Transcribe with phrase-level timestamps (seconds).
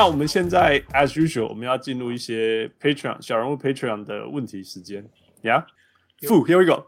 [0.00, 5.06] 好，那我们现在 as usual，我们要进入一些 Patreon 小人物 Patreon 的问题时间。
[5.42, 6.86] Yeah，Fu，here we go。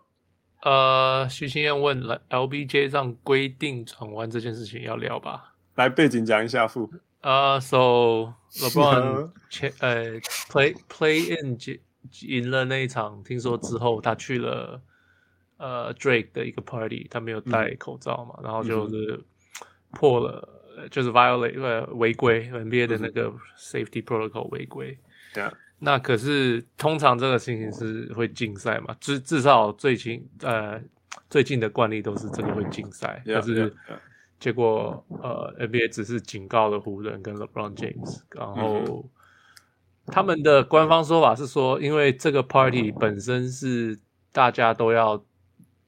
[0.63, 5.53] 呃，徐新燕问了，LBJ 让规定转弯这件事情要聊吧？
[5.75, 6.89] 来背景讲一下，Fu。
[7.21, 11.59] 呃、uh,，So LeBron 前呃 play play in
[12.23, 14.81] 赢了那一场，听说之后他去了
[15.59, 19.23] 呃 Drake 的一个 party，他没有戴口罩嘛，嗯、然后就是
[19.91, 20.61] 破了。
[20.91, 24.99] 就是 violate 呃违规 NBA 的那个 safety protocol 违规，
[25.35, 25.53] 对啊。
[25.79, 28.95] 那可是通常这个情形是会禁赛嘛？
[29.01, 30.81] 至至少最近呃
[31.29, 33.75] 最近的惯例都是这个会禁赛，但是
[34.39, 39.05] 结果呃 NBA 只是警告了湖人跟 LeBron James，然后
[40.07, 43.99] 他们的官方说法是说，因为这个 party 本身是
[44.33, 45.25] 大家都要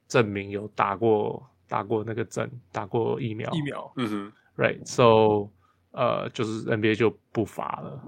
[0.08, 4.32] 证明有打过打过那个针，打过疫苗，疫苗，嗯哼。
[4.56, 5.50] Right, so，
[5.91, 8.00] 呃，就是 NBA 就不罚了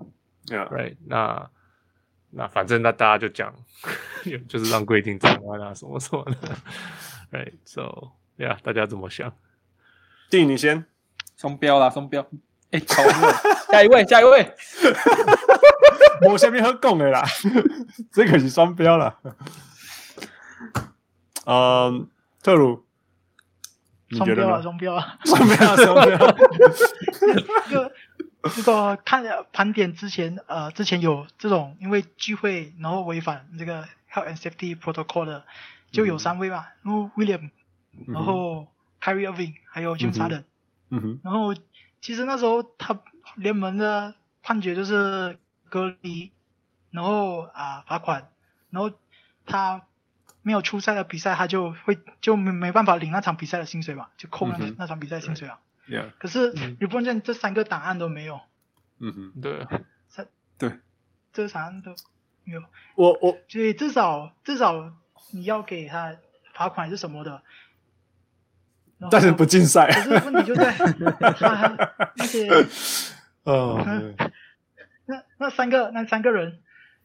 [0.47, 0.69] ，Yeah.
[0.69, 1.51] Right，那
[2.31, 3.53] 那反正那大家就讲，
[4.49, 6.37] 就是让规定转弯啊什么什么的
[7.33, 9.33] ，Right, so，呀、yeah，大家怎么想？
[10.31, 10.85] 定你先，
[11.37, 12.25] 双标啦，双标。
[12.71, 14.55] 哎、欸，下一位，下一位，
[16.31, 17.25] 我下面喝供的啦，
[18.13, 19.19] 这可是双标了。
[21.45, 22.09] 嗯，
[22.41, 22.86] 特鲁。
[24.11, 26.17] 双标啊，双标啊，双标啊，双标。
[27.69, 27.93] 这个
[28.55, 33.83] 这个看盘点之前，呃，之前有这种因为聚会然后违反这个
[34.13, 35.45] health and safety protocol 的，
[35.91, 37.51] 就有三位吧，然后 William，
[38.07, 38.69] 然后
[39.01, 40.45] Kyrie Irving，还有 James Harden。
[40.91, 41.21] 嗯哼。
[41.25, 41.55] 然后
[42.01, 43.01] 其实那时候他
[43.35, 46.31] 联盟的判决就是隔离，
[46.91, 48.29] 然后啊罚款，
[48.71, 48.93] 然后
[49.47, 49.83] 他。
[50.47, 55.59] 没有出赛的比赛，他就会就没没办法领那场比赛的薪水嘛，就扣那、嗯、那场比赛薪水啊。
[55.89, 56.13] Yeah.
[56.21, 58.41] 可是你不能这三个档案都没有。
[59.01, 59.67] 嗯哼，对，
[60.09, 60.79] 三对，
[61.33, 61.97] 这档案都
[62.45, 62.63] 没有。
[62.95, 64.93] 我我所以至少至少
[65.33, 66.17] 你要给他
[66.55, 67.43] 罚款是什么的。
[69.11, 69.91] 但是不禁赛。
[69.91, 70.71] 可是问题就在
[71.37, 71.77] 他
[72.15, 72.49] 那些
[73.43, 73.85] 哦，
[75.07, 76.61] 那那三个那三个人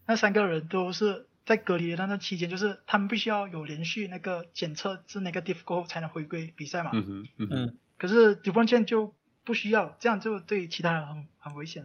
[0.06, 1.25] 那三个人都是。
[1.52, 6.92] 在隔离的那段期间，就是他们必须要有连续那个检测是 negative 过后才能回归比赛嘛。
[6.94, 7.78] 嗯哼，嗯哼。
[7.98, 9.14] 可是 LeBron 就
[9.44, 11.84] 不需要，这样就对其他人很很危险。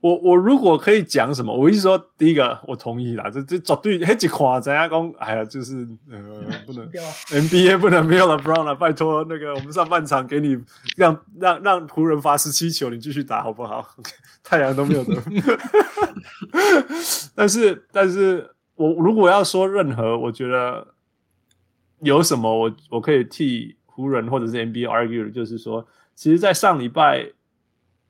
[0.00, 6.18] 我我如果可以讲什么，我意思说，第一个我同意啦，这这绝对很几夸张啊，讲哎呀，就是呃
[6.64, 6.88] 不能
[7.32, 10.56] NBA 不能没有 LeBron 了，拜托那个我们上半场给你
[10.96, 13.84] 让让让湖人罚十七球，你继续打好不好
[14.44, 15.16] 太阳都没有得。
[17.34, 20.86] 但是但是我如果要说任何，我觉得
[22.02, 27.32] 有什么我我可以替湖人或者是 NBA argue，就是说，其实，在上礼拜。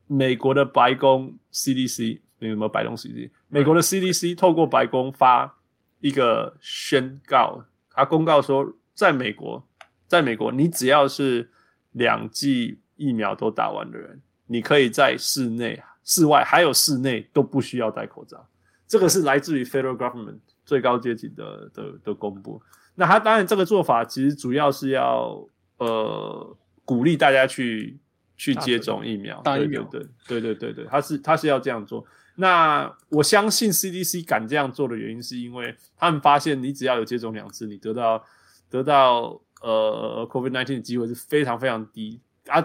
[0.09, 3.31] 美国的白宫 CDC 有没有白宫 CDC？
[3.49, 5.55] 美国的 CDC 透过白宫发
[6.01, 9.63] 一个宣告，他公告说，在美国，
[10.07, 11.51] 在美国，你只要是
[11.93, 18.49] 两剂疫苗都打完的人，你可以在室内、室外还有室内都不需要戴口罩。
[18.87, 22.63] 这个是来自于 Federal Government 最高阶级的的的公布。
[22.95, 27.99] 那他当然这个做法其实主要是要呃鼓励大家去。
[28.39, 32.03] 去接种疫苗，打疫苗，对对对对对，他是他是要这样做。
[32.37, 38.25] 那我相信 CDC 敢这样做的原因，是因为他们发现，你只要有接种两次，你得到
[38.71, 42.65] 得到呃 COVID nineteen 的机会是非常非常低啊。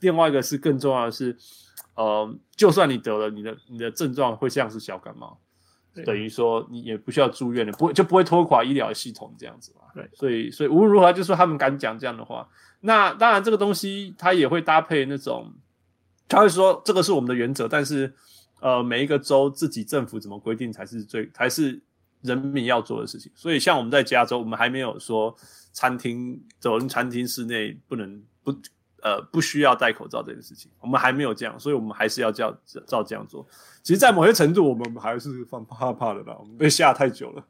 [0.00, 1.36] 另外一个是更重要的是，
[1.96, 5.38] 呃，就算你得了，你的你的症状会像是小感冒，
[6.04, 9.82] 等于说你也不需要住院的，不会就不会拖垮医疗系统这样子嘛。
[9.94, 12.48] 对，所以所以无论如何，就是说他们敢讲这样的话。
[12.80, 15.52] 那当然，这个东西它也会搭配那种，
[16.26, 18.10] 他会说这个是我们的原则，但是
[18.60, 21.78] 呃，每一个州自己政府怎么规定才是最才是
[22.22, 23.30] 人民要做的事情。
[23.34, 25.34] 所以像我们在加州，我们还没有说
[25.72, 28.54] 餐厅走进餐厅室内不能不
[29.02, 32.56] 呃不需要戴口罩这件事情，我们还没有这样，所以我们还是要照
[32.86, 33.46] 照这样做。
[33.82, 37.44] 其实，在某些程度，我们还是放怕怕的啦，我们被吓太久了，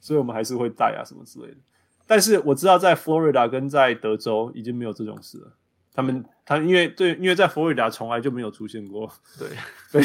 [0.00, 1.56] 所以我们还是会戴啊什么之类的。
[2.06, 5.52] 但是我知道，在佛罗里达跟在德州已经没有这种事了。
[5.92, 9.10] 他们，他因为对，因为在佛罗里达从来就没有出现过。
[9.38, 9.48] 对，
[9.90, 10.04] 所 以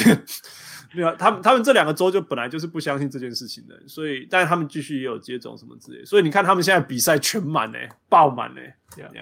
[0.94, 3.78] 没有他们，他们这两个州就本来就是不相信这件事情的。
[3.88, 6.04] 所以，但是他们继续也有接种什么之类。
[6.06, 8.74] 所以你看，他们现在比赛全满嘞，爆满嘞。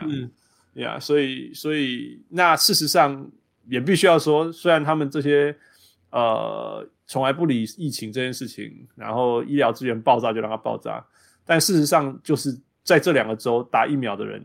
[0.04, 0.30] 嗯，
[0.74, 3.30] 呀，所以，所以那事实上
[3.68, 5.56] 也必须要说，虽然他们这些
[6.12, 11.06] 呃从来不理疫情这件事情，然后医疗资源爆炸就让它爆炸，
[11.46, 12.60] 但事实上就是。
[12.82, 14.44] 在这两个州打疫苗的人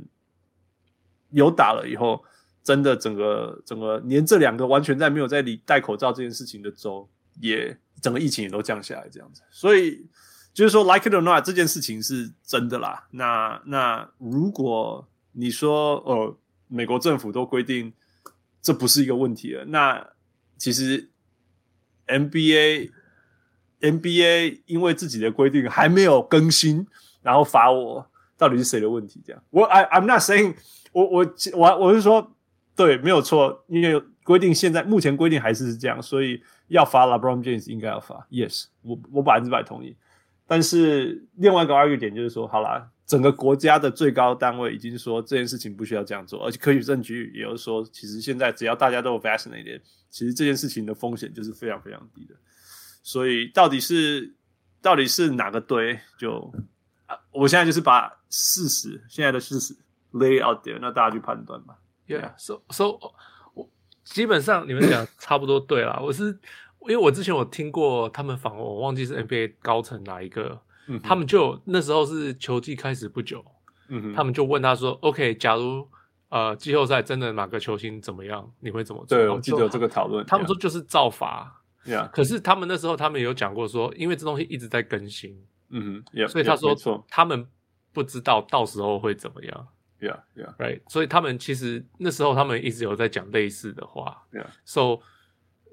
[1.31, 2.23] 有打了以后，
[2.63, 7.09] 真的整个整个连这两个完全在没有在里戴口罩这件事情的州，
[7.41, 9.41] 也整个疫情也都降下来这样子。
[9.51, 10.07] 所以
[10.53, 13.07] 就是说，like it or not，这件事情是真的啦。
[13.13, 16.37] 那那如果你说呃，
[16.69, 17.93] 美国政府都规定
[18.63, 20.05] 这不是一个问题了，那
[20.57, 21.11] 其实
[22.07, 22.91] NBA
[23.81, 26.87] NBA 因为自己的规定还没有更新，
[27.23, 28.09] 然后罚我，
[28.39, 29.21] 到底是谁的问题？
[29.27, 30.57] 这样，我 I I'm not saying
[30.93, 32.31] 我我我我是说。
[32.77, 38.27] 对，没有错，因为规定现在目前规定还是这样，所以要罚 LeBron James 应该要罚。
[38.33, 39.97] Yes，我我百分之百同意。
[40.45, 52.35] 但是另外一个二个点就是说，好啦，整个国家的最高单位已经说这件事情不需要这样做，而且科学证据也有说，其实现在只要大家都有 vaccinated，其实这件事情的风险就是非常非常低的。
[53.03, 54.35] 所以到底是
[54.81, 56.01] 到底是哪个对？
[56.19, 56.51] 就
[57.07, 59.77] 啊，我现在就是把事实现在的事实
[60.13, 61.77] lay out there，那大家去判断吧。
[62.07, 62.99] Yeah，so so
[63.53, 63.69] 我
[64.05, 66.01] 基本上你们讲差不多对啦。
[66.03, 66.39] 我是
[66.81, 73.45] 因为我之前我听过他们访问，我忘记是 NBA 高层哪一个，嗯、他们就那时候是球季开始不久，
[73.89, 75.89] 嗯，他们就问他说：“OK，假如
[76.29, 80.25] 呃季后赛真的哪个球星怎么样，你会怎么做？”对，我记得有这个讨论。
[80.27, 82.11] 他们说就是造罚，Yeah.
[82.11, 86.77] 可是他们那时候他们有讲过说，因为这东西一直在更新，嗯哼，所以他说
[87.09, 87.47] 他们
[87.93, 89.69] 不知道到时候会怎么样。
[90.01, 90.83] Yeah, yeah, right.
[90.89, 94.27] 所以他们其实那时候他们一直有在讲类似的话。
[94.33, 94.49] Yeah.
[94.67, 95.01] So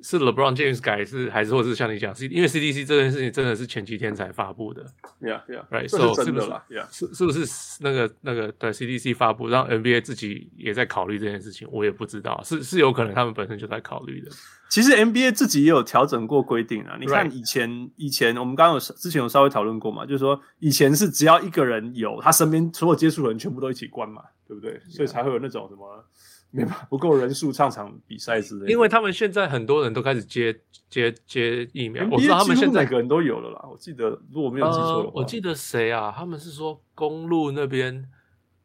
[0.02, 4.86] 是 LeBron James 改是还是或者是像你讲，是因为 CDC 这件事情真的是前几天才发布的。
[5.22, 5.66] Yeah, yeah.
[5.70, 5.90] Right.
[5.90, 6.86] 是 So 是不是？Yeah.
[6.92, 7.46] 是是不是
[7.82, 11.68] 那个那个对 CDC 发布，让 NBA 自己也在考虑这件事情？
[11.72, 14.30] 我也不知道，是是有可能他们本身就在考虑的。
[14.70, 16.98] 其实 NBA 自己也有调整过规定啊。
[17.00, 24.24] 你看以前.以前我们刚刚有之前有稍微讨论过嘛，就是说以前是只要一个人有，他身边所有接触的人全部都一起关嘛。
[24.48, 26.04] 对不对.所以才会有那种什么
[26.52, 28.72] 没办法不够人数上场比赛之类的。
[28.72, 30.56] 因为他们现在很多人都开始接
[30.90, 33.68] 接接疫苗我知道他们现在每个人都有了啦。
[33.70, 36.14] 我记得如果没有记错的话，呃，我记得谁啊？
[36.16, 38.08] 他们是说公路那边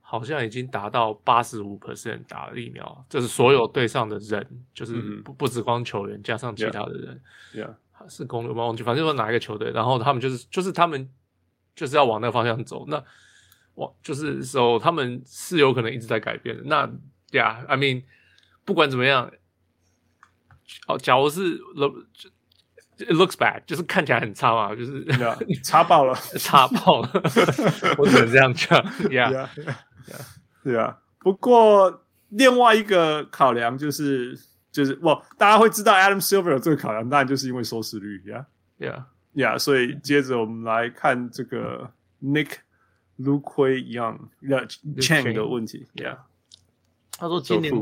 [0.01, 4.95] 好像已经达到八十五 percent 打了疫苗，就是所有队上的人，就是
[5.25, 7.21] 不不只光球员，加上其他的人
[7.55, 7.67] ，Yeah.
[7.67, 7.75] Yeah.
[8.09, 8.67] 是公路吗？
[8.67, 11.09] 忘记，反正说哪一个球队，然后他们就是就是他们
[11.75, 12.85] 就是要往那个方向走。
[12.87, 13.03] 那
[13.75, 16.63] 我，就是说他们是有可能一直在改变的。
[16.67, 16.89] 那
[17.37, 18.03] 呀、yeah,，I mean，
[18.65, 19.31] 不管怎么样，
[20.89, 21.57] 哦，假如是
[22.99, 27.11] it looks bad，就是看起来很差嘛，就是、yeah, 差爆了，差爆了，
[27.99, 28.83] 我只能这样讲。
[29.13, 29.49] 呀，
[30.63, 30.99] 对啊。
[31.19, 34.39] 不过另外一个考量就是，
[34.73, 38.23] 就是哇，大家会知道 Adam Silver 有这个考量，当然就是因为收视率。
[38.31, 38.47] 呀，
[38.79, 39.59] 呀，呀。
[39.59, 41.91] 所以接着我们来看这个
[42.23, 42.59] Nick。
[43.19, 44.29] Luke Young
[44.99, 46.19] Chang 的问题，Yeah，
[47.19, 47.73] 他说今年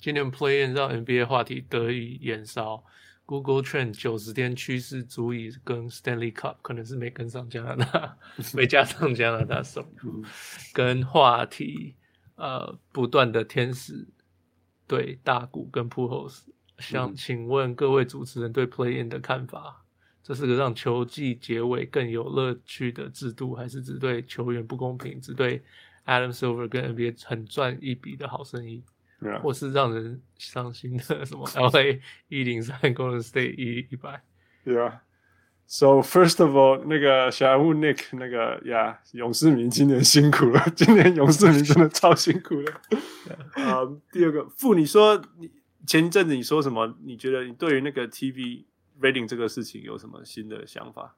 [0.00, 2.84] 今年 Play-in 让 NBA 话题得以延烧
[3.26, 8.16] ，Google Trend 九十天趋势足以跟 Stanley Cup 可能是没跟上加拿大，
[8.54, 9.84] 没加上加拿大手，
[10.72, 11.96] 跟话题
[12.36, 14.06] 呃不断的天使
[14.86, 16.42] 对大谷跟 Pujols，
[16.78, 19.84] 想请问各位主持人对 Play-in 的看法？
[20.22, 25.62] 这是个让球季结尾更有乐趣的制度，还是只对球员不公平，只对
[26.08, 28.82] Adam Silver 跟 NBA 很赚一笔的好生意.
[29.42, 31.98] 或是让人伤心的什么 LA
[32.28, 34.22] 一零三 Golden State 一一百
[34.64, 35.00] ？Yeah.
[35.66, 42.72] So first of all，那个小人物 Nick，那个呀，yeah, 勇士迷今年辛苦了，今年勇士迷真的超辛苦了。
[43.60, 45.50] 啊、um,，第二个傅，你说你
[45.84, 46.96] 前一阵子你说什么？
[47.04, 51.14] 你觉得你对于那个 TV？rating 这个事情有什么新的想法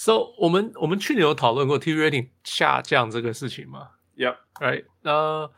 [0.00, 4.84] ？So 我们我们去年有讨论过 TV rating 下降这个事情吗？Yeah，right。
[5.02, 5.50] 呃，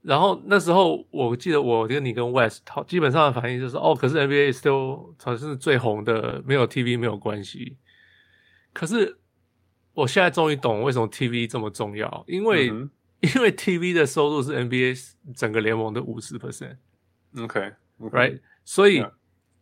[0.00, 7.76] 然后那时候我记得我跟你跟 West 讨，基本上的反应就是哦，可是 NBA still 才是最红的，没有 TV 没有关系。
[8.72, 9.18] 可是
[9.92, 12.88] 我现在终于懂为什么 TV 这么重要，因为、mm
[13.20, 13.36] hmm.
[13.36, 16.78] 因为 TV 的收入是 NBA 整个联盟的五十 percent。
[17.36, 18.10] OK，right，、okay.
[18.10, 18.40] okay.
[18.64, 19.02] 所以。
[19.02, 19.12] Yeah.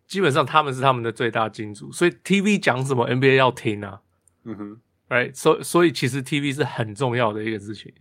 [0.06, 4.00] 基本上他们是他们的最大金主，所以 TV 讲什么 NBA 要听啊，
[4.44, 7.92] 嗯哼，right，所以所以其实 TV 是很重要的一个事情。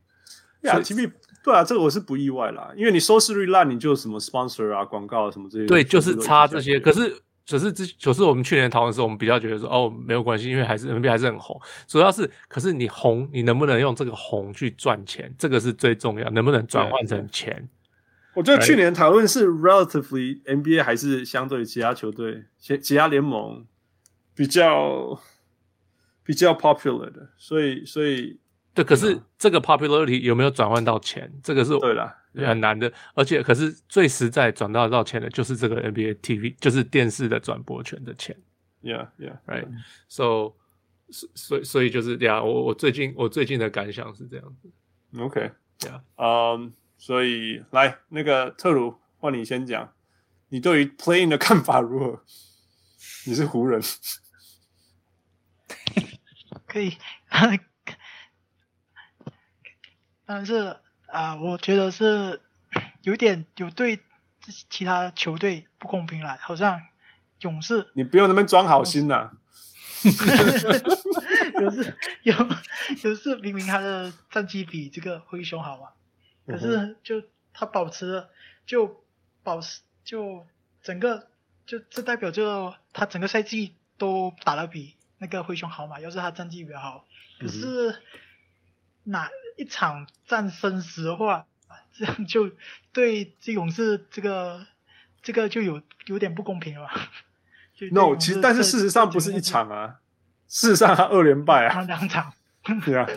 [0.62, 1.12] 呀，TV
[1.44, 6.80] 对啊，这个我是不意外啦，因为你收视率烂，你就什么 sponsor 啊、广告啊什么这些，对，就是差这些。
[6.80, 11.60] 可是只是之，就是我们去年讨论的时候，我们比较觉得说，哦，没有关系，因为还是 NBA 还是很红。
[11.88, 17.70] 主要是，可是你红，你能不能用这个红去赚钱，这个是最重要，能不能转换成钱？
[18.36, 23.66] 我觉得去年讨论是 relatively NBA 还是相对于其他球队、其其他联盟
[24.36, 25.20] 比较
[26.24, 28.40] 比较 popular 的，所以所以
[28.74, 31.32] 对，可是这个 popularity 有没有转换到钱？
[31.42, 32.92] 这个是对了，很难的。
[33.14, 38.36] 而且，可是最实在转到到钱的，就是这个 NBA TV，就是电视的转播权的钱。
[38.84, 39.66] Yeah, yeah, right.
[40.10, 40.54] So，
[41.10, 42.46] 所以所以就是这样。
[42.46, 44.70] 我我最近我最近的感想是这样子。
[45.18, 46.60] OK，对啊。
[47.06, 49.94] 嗯，所以来那个特鲁，换你先讲，
[50.50, 52.24] 你对于 playing 的看法如何？
[53.28, 53.80] 你是湖人，
[56.66, 56.98] 可以。
[60.26, 62.42] 但是啊、呃，我觉得是
[63.04, 64.00] 有点有对
[64.70, 66.82] 其他球队不公平了，好像
[67.42, 67.92] 勇士。
[67.94, 69.32] 你不用那么装好心呐、 啊。
[71.62, 72.34] 勇士有
[73.04, 75.90] 勇士明明他的战绩比这个灰熊好嘛，
[76.46, 77.24] 可是就
[77.54, 78.30] 他保持了，
[78.66, 79.04] 就
[79.44, 80.46] 保持就
[80.84, 81.28] 整个
[81.66, 87.06] 就这代表就他整个赛季都打得比那个灰熊好嘛，要是他战绩比较好，
[87.40, 88.02] 可是
[89.04, 89.30] 哪？
[89.58, 91.48] 一场战生死的话，
[91.94, 92.52] 这样就
[92.92, 94.68] 对这勇士这个
[95.22, 97.10] 这个就有有点不公平了吧？
[97.94, 100.02] No，其实但是事实上不是一场啊，
[100.50, 102.34] 事实上他二连败啊，两场。
[102.84, 103.08] 对啊，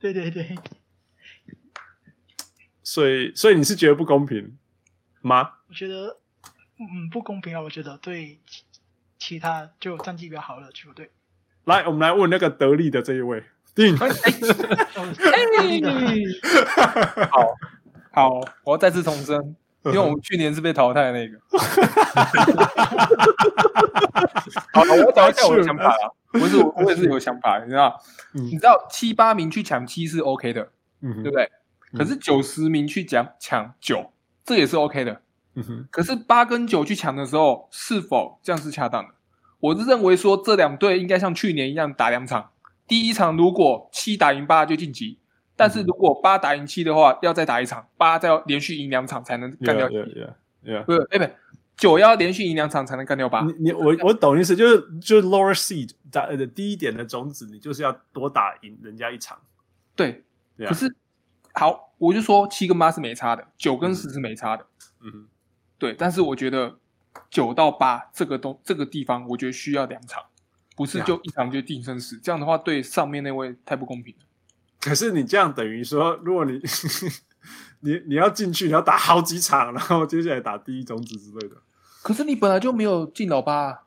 [0.00, 0.56] 对对对。
[2.90, 4.58] 所以所以你是觉得不公平
[5.22, 5.48] 吗？
[5.68, 6.16] 我觉得
[6.80, 8.64] 嗯不公平啊，我觉得对其
[9.16, 11.08] 其他就战绩比较好的球队。
[11.66, 13.44] 来，我们来问那个得力的这一位。
[13.76, 13.96] 定，
[17.30, 17.54] 好
[18.10, 19.36] 好，我要再次重申，
[19.84, 21.38] 因为我们去年是被淘汰的那个。
[24.74, 28.02] 好，我找一下我的想法啊，不是我，我也是有想法，你知道？
[28.32, 31.48] 你知道七八名去抢七是 OK 的，嗯对不对？
[31.92, 34.12] 可是九十名去讲抢九，
[34.44, 35.22] 这也是 OK 的。
[35.54, 39.14] 嗯哼可是八跟九去抢的时候，是否这样是恰当的？
[39.58, 42.50] 我是认为说，这两队应该像去年一样打两场。
[42.86, 45.18] 第一场如果七打赢八就晋级，
[45.56, 49.88] 但是如果八打赢七的话，要再打一场，八再要连续赢两场才能干掉。
[49.88, 50.32] Yeah, yeah,
[50.64, 50.84] yeah.
[50.84, 51.34] 不是，哎不，
[51.76, 53.42] 九要连续赢两场才能干掉八。
[53.42, 59.38] 你你我我懂意思，就是就是 lower seed 打的低一点的种子，你就是要多打赢人家一场。
[59.94, 60.24] 对.
[60.58, 60.94] 可是
[61.54, 64.66] 好，我就说七跟八是没差的，九跟十是没差的。
[65.00, 65.28] 嗯哼，
[65.78, 66.78] 对，但是我觉得
[67.30, 70.22] 九到八这个东这个地方，我觉得需要两场。
[70.76, 74.24] 不是就一场就定生死，这样的话对上面那位太不公平了。
[74.80, 76.58] 可是你这样等于说，如果你
[77.80, 81.56] 你你要进去，你要打好几场，然后接下来打第一种子之类的。
[82.02, 83.78] 可是你本来就没有进老八，啊，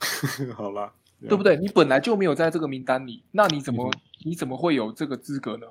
[0.54, 0.92] 好了，
[1.26, 1.56] 对不对？
[1.56, 5.66] 你本来就没有在这个名单里，那你怎么、嗯、你怎么会有这个资格呢？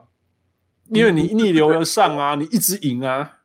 [0.89, 3.39] 因为你逆流而上啊，你一直赢啊。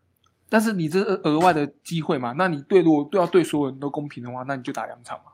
[0.49, 2.33] 但是你这是额外的机会嘛？
[2.39, 5.33] 那你对如果都要对所有人都公平的话，那你就打两场嘛。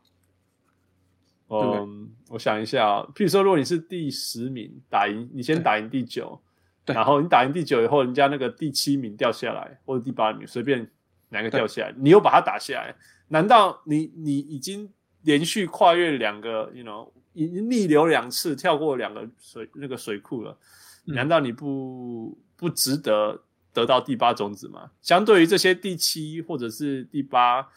[1.49, 6.40] 嗯，我想一下啊，譬如说，如果你是第十名打赢，你先打赢第九，
[6.87, 10.90] 然后你打赢第九以后，人家那个第七名掉下来，或者第八名随便
[11.28, 12.97] 哪个掉下来，你又把它打下来，
[13.28, 14.90] 难道你你已经
[15.25, 20.56] 连续跨越两个，you know，已经逆流两次，跳过两个水那个水库了？
[21.04, 23.42] 难道你不不值得
[23.73, 24.90] 得到第八种子吗？
[25.00, 27.68] 相对于这些第七或者是第八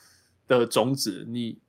[0.47, 1.59] 的种子，你。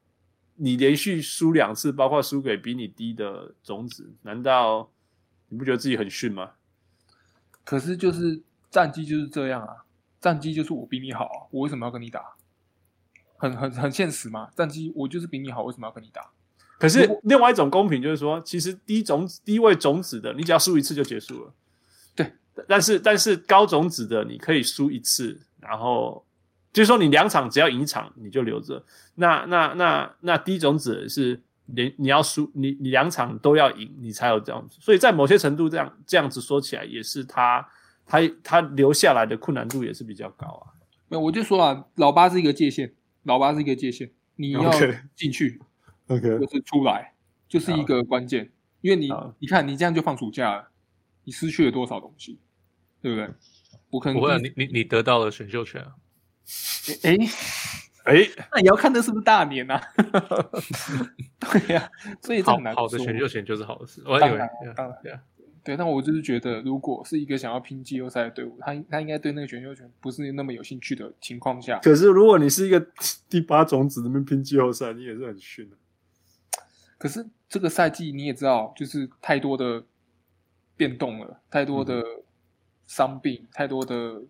[0.58, 4.90] 你连续输两次，包括输给比你低的种子，难道
[5.50, 6.52] 你不觉得自己很逊吗？
[7.62, 9.84] 可是就是战绩就是这样啊，
[10.18, 12.34] 战绩就是我比你好啊，我为什么要跟你打？
[13.36, 16.30] 很很很现实嘛，战绩我就是比你好，为什么要跟你打？
[16.78, 21.52] 可是另外一种公平就是说，其实低种子、低位种子的，你只要输一次就结束了。
[22.14, 22.32] 对，
[22.68, 26.24] 但是但是高种子的，你可以输一次，然后。
[26.72, 28.84] 就是说，你两场只要赢一场，你就留着。
[29.14, 34.76] 那那那那低种子是连你要输，你你两场都要赢，你才有这样子。
[34.78, 37.66] 所以在某些程度，这样这样子说起来，也是他
[38.04, 40.76] 他他留下来的困难度也是比较高啊。
[41.08, 42.92] 没有，我就说啊，老八是一个界限，
[43.22, 44.70] 老八是一个界限，你要
[45.14, 45.58] 进去
[46.08, 47.12] ，OK，就是出来，
[47.48, 48.50] 就是一个关键。
[48.80, 50.68] 因为你你看，你这样就放暑假了，
[51.24, 52.38] 你失去了多少东西，
[53.00, 53.28] 对不对？
[53.90, 55.94] 我可能不会，你你你得到了选秀权啊。
[57.02, 57.16] 哎
[58.04, 59.80] 哎，那你要看的是不是大年啊？
[61.40, 61.90] 对呀、啊，
[62.22, 64.00] 所以这很难好，好的选秀权就是好的事。
[64.06, 65.20] 我当然，当然，对啊，
[65.64, 65.76] 对。
[65.76, 71.80] 但我就是觉得，如果是一个想要拼季后赛的队伍，他他应该对那个选秀权不是那么有兴趣的情况下。
[71.80, 72.86] 可是，如果你是一个
[73.28, 75.76] 第八种子，那边拼季后赛，你也是很逊的。
[76.98, 79.84] 可是这个赛季你也知道，就是太多的
[80.76, 82.02] 变动了，太多的
[82.86, 84.22] 伤病，嗯、太多的。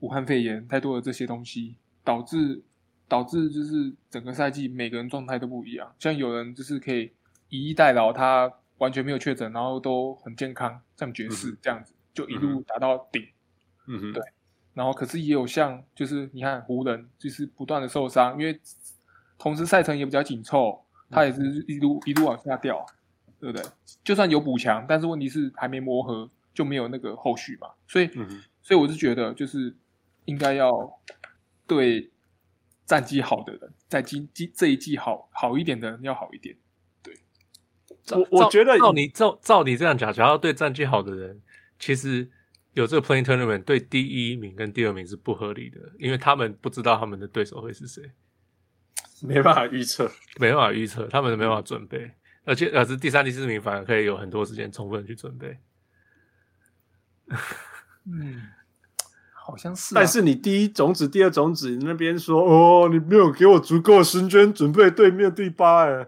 [0.00, 2.62] 武汉肺炎太多的这些东西，导致
[3.08, 5.94] 导致就是整个赛季每个人状态都不一样。
[5.98, 7.10] 像有人就是可以
[7.48, 13.26] 以逸待劳，他完全没有确诊，然后都很健康，像爵士这样子，嗯、就一路打到顶。
[13.86, 14.22] 嗯哼，对。
[14.74, 18.60] 然后可是也有像，就是你看湖人，就是不断的受伤，因为
[19.38, 20.83] 同时赛程也比较紧凑，
[21.14, 22.84] 他也是一路一路往下掉，
[23.40, 23.64] 对不对？
[24.02, 27.68] 就算有补强，但是问题是还没磨合，就没有那个后续嘛。
[27.86, 29.74] 所以，嗯、所以我是觉得，就是
[30.24, 31.00] 应该要
[31.66, 32.10] 对
[32.84, 36.56] 战绩好的人，在今今这一季好好一点的人要好一点。
[37.02, 37.14] 对，
[38.10, 41.40] 我我觉得照你照照你这样讲，想要对战绩好的人，
[41.78, 42.28] 其实。
[42.74, 48.02] 有这个 playing Tournament 对第一名跟第二名是不合理的，因为他们不知道他们的对手会是谁，
[49.26, 52.10] 没办法预测，没办法预测，他们没办法准备，
[52.44, 55.58] 而且呃是第三、第四名反而可以有很多时间充分去准备。
[58.06, 58.42] 嗯，
[59.32, 66.06] 好像是、啊，但是你第一种子、第二种子那边说哦，你没有给我足够的时间准备对面第八哎，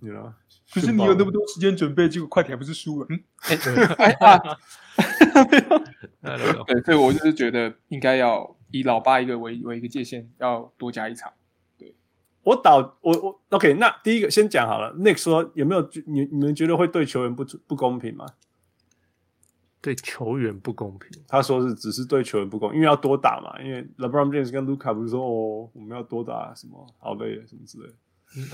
[0.00, 0.34] 你呢？
[0.74, 3.06] 可是你有那么多时间准备，结果快艇还不是输了？
[3.08, 3.22] 嗯，
[3.96, 4.38] 哎啊。
[6.66, 11.32] 对，所以我就是觉得应该要以老八一个为为一个界限，要多加一场。
[12.46, 14.94] 对，我倒我我 OK，那第一个先讲好了。
[14.94, 18.26] Nick 说有没有你你们觉得会对球员不不公平吗？
[19.82, 21.10] 对球员不公平？
[21.28, 23.60] 他说是只是对球员不公平，因为要多打嘛。
[23.62, 27.94] 因为 LeBron James 跟 Luca 不是说哦，我们要多打什么，好累什么之类的。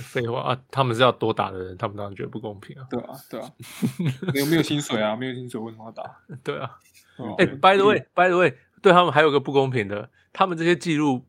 [0.03, 2.87] 废话啊，他们是要多打的人，他们当然觉得不公平啊。
[2.91, 3.51] 对啊，对啊，
[4.35, 6.05] 没有没有薪水啊，没有薪水为什么要打？
[6.43, 6.79] 对啊。
[7.39, 11.25] 哎、欸、，by the way，by the way，对他们还有个不公平的，他们这些记录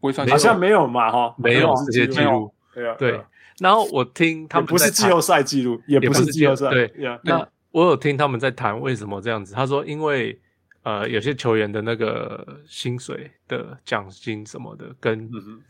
[0.00, 2.52] 不会算，好像没有嘛，哈，没有这些记录。
[2.74, 3.20] 对啊，对。
[3.58, 6.70] 然后我听他们不是季后赛记录，也不是季后赛。
[6.70, 6.92] 对，
[7.22, 9.54] 那我有听他们在谈为什么这样子。
[9.54, 10.40] 他说，因为
[10.82, 15.60] 呃，有些球员的那个薪水的奖金什么的，跟、嗯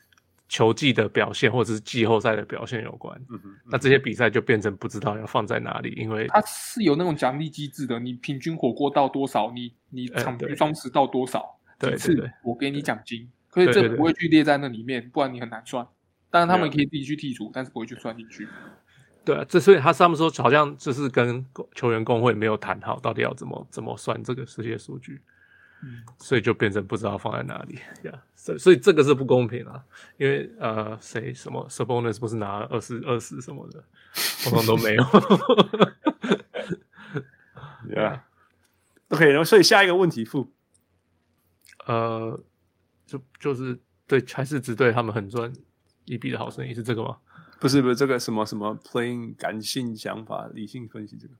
[0.51, 15.87] 球技的表现或者是季后赛的表现有关，嗯哼，那这些比赛就变成不知道要放在哪里，因为它是有那种奖励机制的，你平均火锅到多少，你你场均双十到多少，对对对，我给你奖金，可以这不会去列在那里面，不然你很难算。
[16.31, 18.49] 当然他们可以自己去剔除，但是不会去算进去。
[19.25, 25.21] 对啊，这所以他上面说好像就是跟球员工会没有谈好，到底要怎么怎么算这个世界数据。
[25.83, 29.83] 嗯，所以就变成不知道放在哪里呀，所、yeah, 所以这个是不公平啊，
[30.19, 33.83] 因为呃，谁什么 s u b o n u s 不是拿二十二十什么的，
[34.45, 35.03] 通通都没有。
[37.89, 38.21] Yeah.
[39.09, 40.53] OK，然后所以下一个问题，傅，
[41.87, 42.39] 呃，
[43.11, 45.53] 就就是对，还是只对他们很赚
[46.05, 47.17] 一笔的好生意是这个吗？
[47.59, 51.35] 不是不是这个什么什么 playing 感性想法，理性分析这个。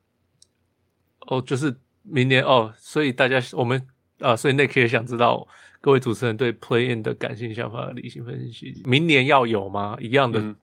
[1.27, 3.87] 哦，就是明年哦，所以大家我们。
[4.19, 5.47] 啊，所以 Nick 也想知道
[5.79, 9.97] 各位主持人对 Play-in 的感性想法理性分析，明年要有吗？
[9.99, 10.55] 一样的，嗯、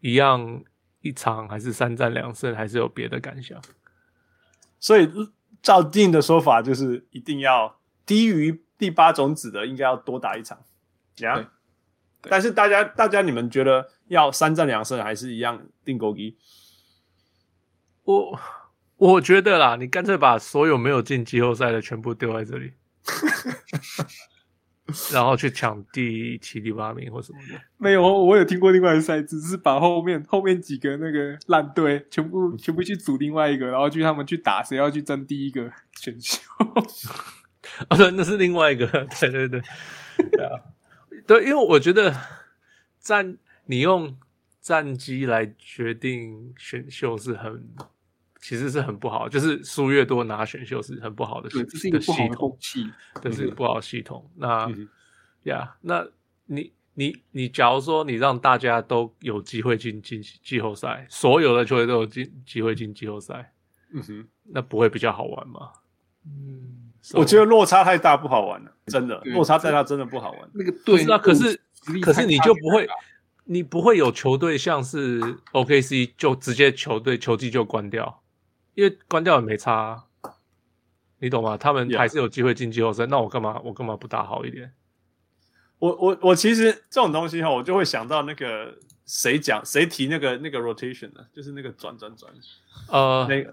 [0.00, 0.64] 一样
[1.02, 3.60] 一场还是三战两胜，还是有别的感想？
[4.80, 5.06] 所以
[5.60, 10.58] 照定的说法就是一定要低于第八种子的，应该要多打一场，
[11.14, 11.48] 这样。
[12.22, 16.36] 但是大家大家你们觉得要三战两胜，还是一样定勾一？
[18.02, 18.36] 我
[18.96, 22.72] 我觉得啦，你干脆把所有没有进季后赛的全部丢在这里。
[25.12, 36.40] 然后去抢第七、第八名或什么的，没有，我有听过另外一个赛制，是把后面后面几个那个烂队全部全部去组另外一个，然后去他们去打，谁要去争第一个选秀？
[37.88, 39.62] 啊，对，那是另外一个，对对对，
[40.32, 40.60] 对啊，
[41.26, 42.14] 对，因为我觉得
[42.98, 44.16] 战你用
[44.60, 47.68] 战机来决定选秀是很。
[48.44, 52.90] 其实是很不好，就是输越多拿选秀是很不好的，对，这是一个不好的风气，
[53.22, 54.28] 这是一个不好的系统。
[54.34, 54.68] 那
[55.44, 56.04] 呀、那
[56.46, 63.54] 你你你，假如说你让大家都有机会进进季后赛，所有的球队都有进机会进季后赛，
[63.94, 65.70] 嗯哼，那不会比较好玩吗？
[66.26, 70.50] 嗯我觉得落差太大，不好玩了，真的，落差太大，真的不好玩。
[70.54, 71.60] 那个对，那可是
[72.00, 72.88] 可是你就不会，
[73.44, 75.20] 你不会有球队像是
[75.52, 78.22] OKC 就直接球队球季就关掉。
[78.74, 80.04] 因为关掉也没差啊，
[81.18, 81.58] 你懂吗？
[81.58, 83.08] 他们还是有机会进季后赛，Yeah.
[83.08, 83.60] 那我干嘛？
[83.64, 84.72] 我干嘛不打好一点？
[85.78, 92.32] 我我我其实这种东西哈，我就会想到那个谁讲谁提那个那个 rotation 的，就是那个转转转。
[92.88, 93.52] 呃，那个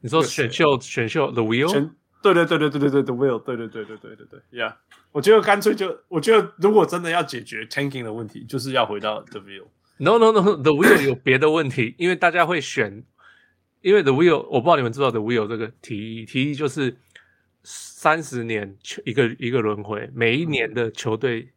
[0.00, 1.90] 你说选秀选秀 the wheel？
[2.34, 4.74] 对对对对对对对 the wheel，对对对对对对对，Yeah。
[5.12, 9.64] 我觉得干脆就，我觉得如果真的要解决 tanking 的问题，就是要回到 the wheel。
[9.98, 13.04] No no no，the wheel 有别的问题，因为大家会选。
[13.82, 16.96] 因为 The Wheel，我不知道你们知道 The Wheel 这个提议，提议就是
[17.62, 21.52] 三十年一个一个轮回，每一年的球队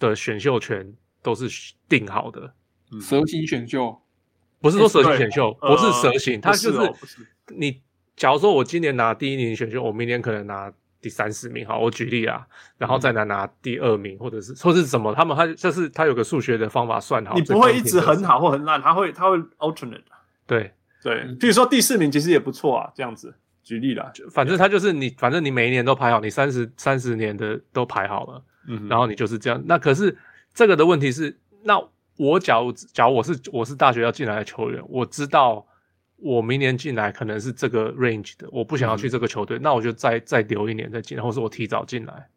[0.00, 2.52] 的选秀权都是定好的，
[3.00, 4.02] 蛇形选秀，
[4.58, 6.92] 不是说蛇形选秀，不是蛇形，它就是、
[7.54, 7.80] 你。
[8.16, 12.46] 假如说我今年拿第一名选秀，我明年可能拿第三四名，好，我举例啊，
[12.78, 20.02] 然后再拿拿第二名，或者是或是什么，他们他就是他有个数学的方法算好，你不会一直很好或很烂，他会他会 alternate，
[20.46, 20.72] 对。
[21.02, 30.16] 对，比如说第四名其实也不错啊，这样子举例啦，反正他就是你，反正你每一年都排好，你三十三十年的都排好了，嗯，然后你就是这样，那可是
[30.52, 31.80] 这个的问题是，那
[32.16, 35.64] 我假如假如我是我是大学要进来的球员，我知道。
[36.16, 42.28] 我明年进来可能是这个 range 的，我不想要去这个球队，嗯、那我就再再留一年再进，或是我提早进来。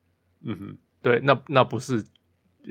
[0.44, 2.04] 嗯哼，对，那那不是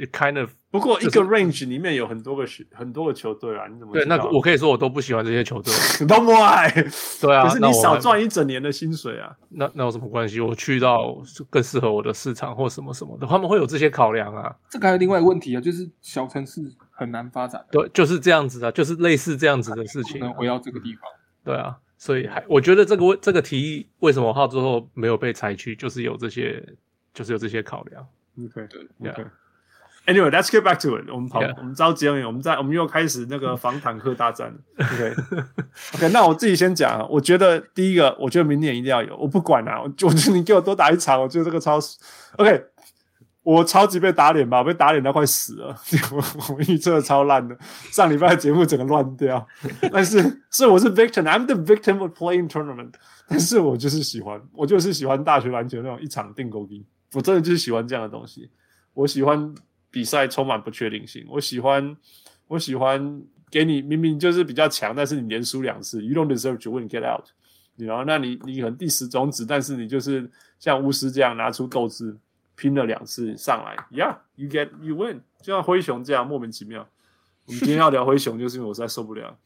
[0.07, 0.51] kind of。
[0.71, 4.05] 不过一个 range 里面有很多个很多个球队啊，你怎么对？
[4.05, 5.73] 那我可以说我都不喜欢这些球队，
[6.07, 6.71] 都不爱。
[7.21, 10.41] 对啊，可是你少赚一整年的薪水啊，那那，有什么关系？
[10.41, 11.17] 我去到
[11.49, 14.55] 更适合我的市场或什么什么的，他们会有这些考量啊。
[14.69, 17.65] 这个还有另外一个问题啊，就是小城市很难发展。
[17.71, 20.21] 对，就是这样子的，就是类似这样子的事情。
[20.21, 21.03] 能回到这个地方。
[21.43, 26.63] 对啊，所以还我觉得这个这个提议为什么到最后没有被采取，就是有这些，
[27.15, 28.07] 就是有这些考量。
[28.39, 29.25] OK，对，OK。
[30.09, 31.11] Anyway，let's get back to it。
[31.13, 34.51] 我们跑.我们着急，我们在，我们又开始那个防坦克大战。
[34.81, 35.15] OK，OK。
[35.93, 41.79] okay, 那我自己先讲，我觉得第一个，我觉得明年一定要有，我不管啊，我 觉得你给我多打一场，我觉得这个超
[42.37, 42.65] OK。
[43.45, 45.75] 我超级被打脸吧，我被打脸到快死了。
[46.13, 46.23] 我
[46.55, 47.57] 我预测超烂的，
[47.91, 49.47] 上礼拜的节目整个乱掉。
[49.91, 52.93] 但是，所以我是 victim，I'm the victim of playing tournament。
[53.27, 56.85] 但是我就是喜欢，我就是喜欢大学篮球那种一场定勾机。
[57.15, 58.51] 我真的就是喜欢这样的东西。
[58.93, 59.55] 我喜欢
[59.91, 61.25] 比赛充满不确定性。
[61.29, 61.97] 我喜欢，
[62.47, 67.27] 我喜欢给你明明就是比较强，但是你连输两次，you don't deserve to win，get out。
[67.77, 72.17] 然后，那你你可能第十种子，但是你就是像巫师这样拿出斗志。
[72.61, 76.85] 拼了两次上来，Yeah，you get you win，就像灰熊这样莫名其妙。
[77.47, 79.39] 我们今天要聊灰熊，就是因为我实在受不了。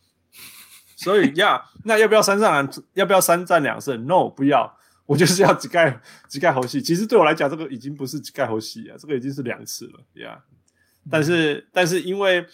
[0.96, 2.84] 所以，Yeah，那要不要三战两？
[2.94, 4.78] 要不要三战两胜？No，不要。
[5.06, 6.80] 我就是要只盖只盖猴戏。
[6.80, 10.00] 其实对我来讲，这个已经不是只盖猴戏啊，这个已经是两次了。
[10.14, 10.38] Yeah，
[11.10, 12.46] 但是但是因为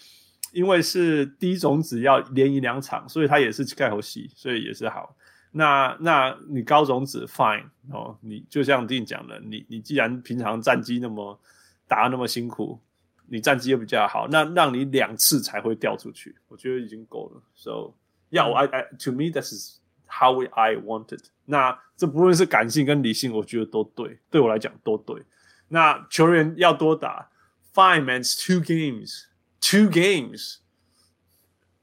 [0.51, 5.15] 因为是第一种子要连赢两场，所以它也是一盖猴戏，所以也是好。
[5.51, 11.39] 那那你高种子 fine 哦，你就像 Dean 讲的，你你既然平常战绩那么
[11.87, 12.79] 打那么辛苦，
[13.27, 17.41] 你战绩又比较好，那让你两次才会掉出去，我觉得已经够了。
[17.55, 17.93] So
[18.29, 19.79] yeah, I I to me this is
[20.09, 21.23] how I wanted。
[21.45, 25.23] 那这不论是感性跟理性，我觉得都对，对我来讲都对。
[25.67, 27.29] 那球员要多打
[27.73, 29.25] ，fine man, it's two games,
[29.61, 30.57] two games,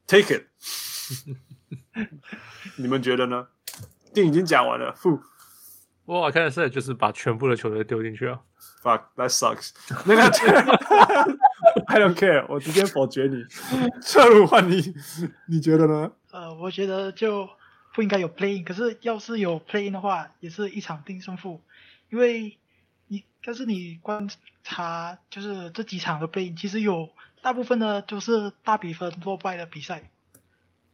[0.06, 0.46] take it。
[2.76, 3.46] 你们觉得呢？
[4.12, 5.20] 电影已经讲完了，呼！
[6.04, 8.40] 我看的是就是把全部的球队丢进去啊。
[8.82, 9.70] Fuck, that sucks。
[10.06, 10.22] 那个，
[11.86, 13.44] I don't care，我直接否决你。
[14.00, 14.94] 侧路换你，
[15.48, 16.10] 你觉得呢？
[16.30, 17.48] 呃，我觉得就
[17.96, 21.60] 不应该有 play-in，可是要是有 play-in 的话，也是一场定胜负。
[22.10, 22.58] 因为
[23.08, 24.28] 你，但是你观
[24.62, 27.08] 察就是这几场的 play-in，其实有
[27.40, 30.10] 大部分呢都是大比分落败的比赛，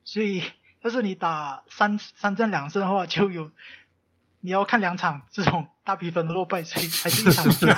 [0.05, 0.43] 所以。
[0.85, 3.53] 要是你打三三战两胜的话，就有
[4.41, 7.71] 你要看两场这种大比分的落败，所以还是一场比较。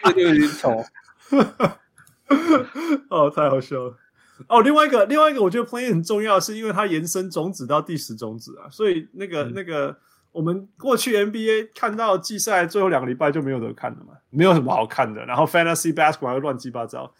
[0.02, 0.82] 这就有点丑。
[3.10, 3.98] 哦，太好笑了。
[4.48, 9.98] 哦，另外一个，另外一个，我觉得 play 很重要，是因为它延伸种子到第十种子啊，所以那个、嗯、那个
[10.30, 15.24] 我们过去 NBA 看到季赛最后两个礼拜就没有得看了嘛，没有什么好看的。
[15.26, 17.12] 然后 Fantasy Basketball 又乱七八糟，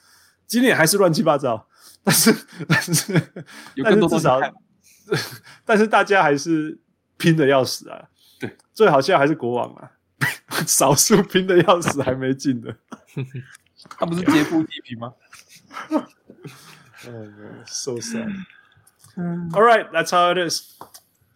[0.46, 1.66] 今年还是乱七八糟。
[2.04, 2.34] 但是，
[2.66, 3.12] 但是，
[3.74, 4.40] 有更多至少，
[5.66, 6.78] 但是大家还是
[7.18, 8.08] 拼的要死啊！
[8.38, 9.90] 对，最好笑还是国王啊，
[10.66, 12.74] 少数拼的要死还没进的，
[13.98, 15.12] 他不是劫富济贫吗？
[17.06, 18.32] 嗯，so sad。
[19.52, 20.60] All right, that's how it is。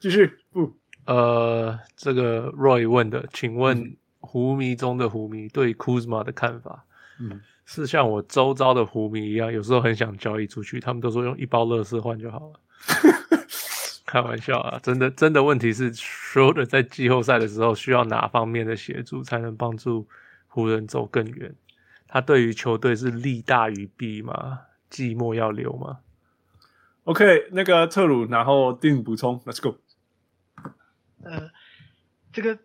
[0.00, 0.74] 继续不？
[1.04, 6.84] 呃，这个 Roy 问的，请问湖迷中的湖迷对 Kuzma 的看法？
[7.20, 7.40] 嗯。
[7.64, 12.60] 是像我周遭的湖迷一样，有时候很想交易出去，他们都说用一包乐事换就好了。
[14.04, 20.06] 开玩笑啊，真的真的问题是，Schroeder 在季后赛的时候需要哪方面的协助才能帮助
[20.48, 21.54] 湖人走更远？
[22.08, 24.58] 他对于球队是利大于弊吗？
[24.92, 26.00] 寂寞要留吗
[27.04, 29.78] ？OK，那个特鲁，然后定补充，Let's go。
[31.24, 31.50] 呃，
[32.32, 32.58] 这个。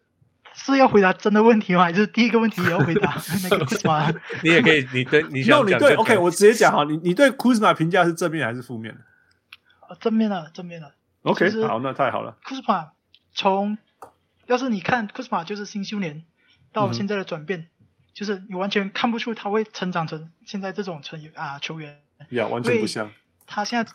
[0.59, 1.83] 是要回答真的问题吗？
[1.83, 3.13] 还是第一个问题也要回答？
[3.47, 4.11] 那个 Kuzma，
[4.41, 9.01] 你也可以，你对你想讲，no, 你对，OK，我直接讲哈，你你对 Kuzma 评价是正面还是负面的？
[9.81, 10.95] 啊，正面的，正面的。
[11.21, 12.35] OK，好，那太好了。
[12.43, 12.89] Kuzma
[13.35, 13.77] 从，
[14.47, 16.25] 要是你看 Kuzma 就是新秀年
[16.73, 17.67] 到现在的转变，嗯，
[18.15, 21.99] 就是你完全看不出他会成长成现在这种成啊球员。
[22.29, 23.11] 呀完全不像。
[23.45, 23.91] 他现在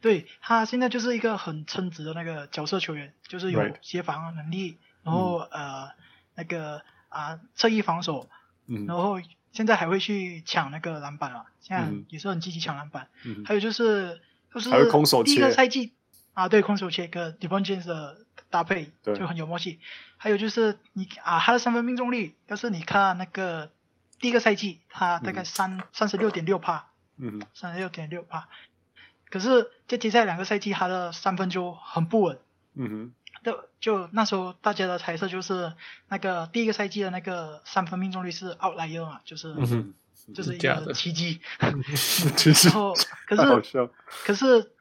[0.00, 5.90] 对，他现在就是一个很称职的那个角色球员，就是有协防能力.然后、嗯、呃
[6.34, 8.28] 那个啊侧翼防守，
[8.66, 9.20] 嗯，然后
[9.52, 14.20] 现在还会去抢那个篮板啊，现在也是很积极抢篮板，嗯，还有就是
[14.52, 14.68] 就是
[15.22, 15.92] 第一个赛季
[16.34, 19.78] 啊，对，空手切跟 d e b r o n James 的搭配就很有默契，
[20.16, 23.70] 还有就是你啊他的三分命中率，要是你看那个
[24.18, 28.48] 第一个赛季他大概三三十六点六趴，嗯，三十六点六趴。
[29.28, 32.38] 可是，这接下来两个赛季，他的三分就很不稳。
[32.74, 33.12] 嗯哼。
[33.44, 35.72] 就就那时候大家的猜测就是，
[36.08, 39.94] 那个第一个赛季的那个三分命中率是 outlier 嘛，就是，嗯，
[40.34, 41.40] 就是一个奇迹。
[41.60, 41.72] 然
[42.72, 42.92] 后，
[43.28, 43.90] 可是，
[44.24, 44.72] 可是，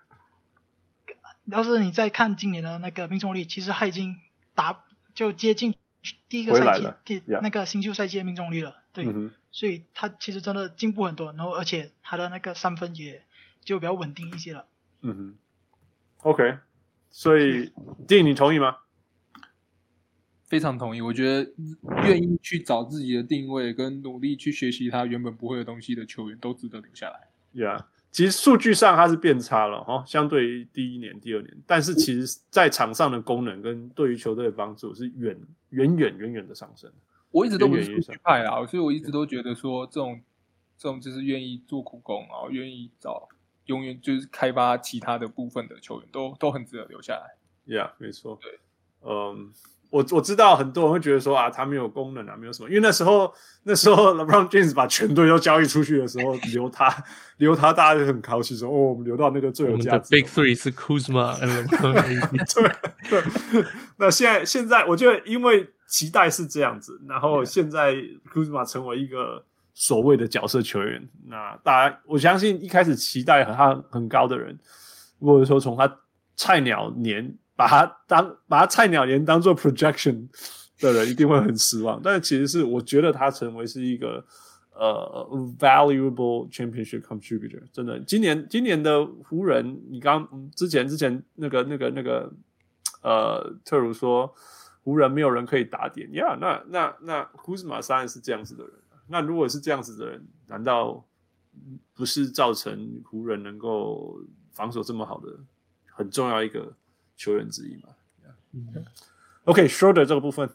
[1.46, 4.16] 要是你再看今年的那个命中率，其实他已经
[4.56, 5.76] 达就接近
[6.28, 8.78] 第一个赛季第那个新秀赛季的命中率了。
[8.94, 9.06] 对。
[9.06, 13.24] 嗯、所以他其实真的进步很多，然后而且他的那个三分也。
[13.64, 14.68] 就比较稳定一些了。
[15.02, 15.36] 嗯哼
[16.18, 16.60] ，OK，
[17.10, 17.74] 所以
[18.08, 18.78] 电影你同意吗？
[20.44, 21.02] 非常同意。
[21.02, 21.52] 我觉得
[22.04, 27.28] 愿意去找自己的定位，跟努力去学习他原本不会的东西的球员，都值得留下来。
[27.56, 35.36] Yeah，其实数据上他是变差了哈，相对于第一年、第二年，但是其实在场上的功能跟对于球队的帮助是远
[35.72, 36.92] 远远远远的上升。
[37.36, 40.22] 我一直都不是数据派啊，所以我一直都觉得说，这种
[40.78, 43.28] 这种就是愿意做苦工啊，愿意找。
[43.66, 47.36] 永远就是开发其他的部分的球员都都很值得留下来。
[47.66, 48.38] Yeah，没错。
[48.40, 48.60] 对，
[49.02, 49.52] 嗯，
[49.90, 52.70] 我我知道很多人会觉得说啊，他没有功能啊，没有什么。
[52.70, 57.04] 因为那时候那时候 LeBron James 把全队都交易出去的时候，留他
[57.38, 60.12] 留他，大家就很高兴说哦，我们留到那个最有价值。
[60.16, 61.36] Big Three 是 Kuzma。
[63.10, 63.66] 对对。
[63.98, 67.96] 那现在现在我觉得，因为期待是这样子，然后现在
[68.34, 69.44] Kuzma 成为一个。
[69.78, 74.58] 所谓的角色球员，那大家我相信一开始期待和他很高的人，
[75.20, 76.00] 或者说从他
[76.38, 80.30] 菜鸟年把他当把他菜鸟年当做 projection
[80.80, 82.00] 的人，一定会很失望。
[82.02, 84.26] 但其实是我觉得他成为是一个
[84.72, 85.28] 呃
[85.60, 87.62] valuable championship contributor。
[87.74, 92.32] 真的，今年今年的湖人，你刚之前之前那个那个那个
[93.02, 94.34] 呃特鲁说
[94.86, 98.74] 湖人没有人可以打点呀，yeah, 那那那库兹马当然是这样子的人。
[99.08, 101.04] 那如果是这样子的人，难道
[101.96, 104.22] 不是造成湖人能够
[104.52, 105.40] 防守这么好的
[105.88, 106.72] 很重要一个
[107.18, 107.90] 球员之一吗？
[108.52, 108.86] 嗯
[109.46, 110.48] ，OK，Schroeder 这个部分，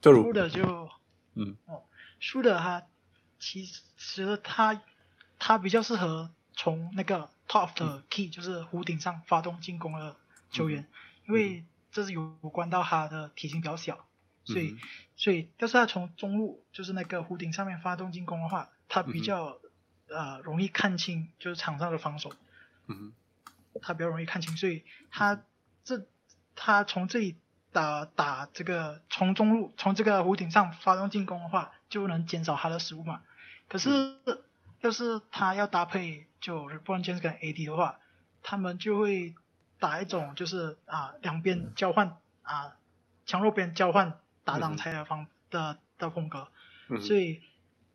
[0.00, 0.88] 特鲁，Schroeder 就，
[1.34, 1.82] 嗯，哦
[2.20, 2.82] ，Schroeder 他
[3.38, 3.64] 其
[3.96, 4.82] 实他
[5.38, 10.16] 他比较适合从那个 top 的 key，、嗯、就是弧顶上发动进攻的
[10.50, 10.88] 球员，嗯、
[11.28, 11.64] 因为
[11.96, 14.06] 这是有关到他的体型比较小。
[14.44, 14.76] 所以，
[15.16, 19.58] 所以要是他从中路，就是那个弧顶上面发动进攻的话，他比较、
[20.08, 22.30] 嗯、呃容易看清，就是场上的防守。
[22.86, 23.14] 嗯，
[23.80, 25.42] 他比较容易看清，所以他
[25.84, 26.06] 这
[26.54, 27.38] 他从这里
[27.72, 33.22] 打打这个从中路从这个弧顶上发动进攻的话，就能减少他的失误嘛。
[33.68, 33.90] 可是、
[34.26, 34.42] 嗯、
[34.80, 37.98] 要是他要搭配就 r e b r o n James 跟 AD 的话，
[38.42, 39.34] 他们就会
[39.78, 42.76] 打一种就是啊两边交换啊
[43.24, 44.18] 强弱边交换。
[44.46, 46.46] 打挡拆的方的的风格，
[46.88, 47.42] 嗯、所以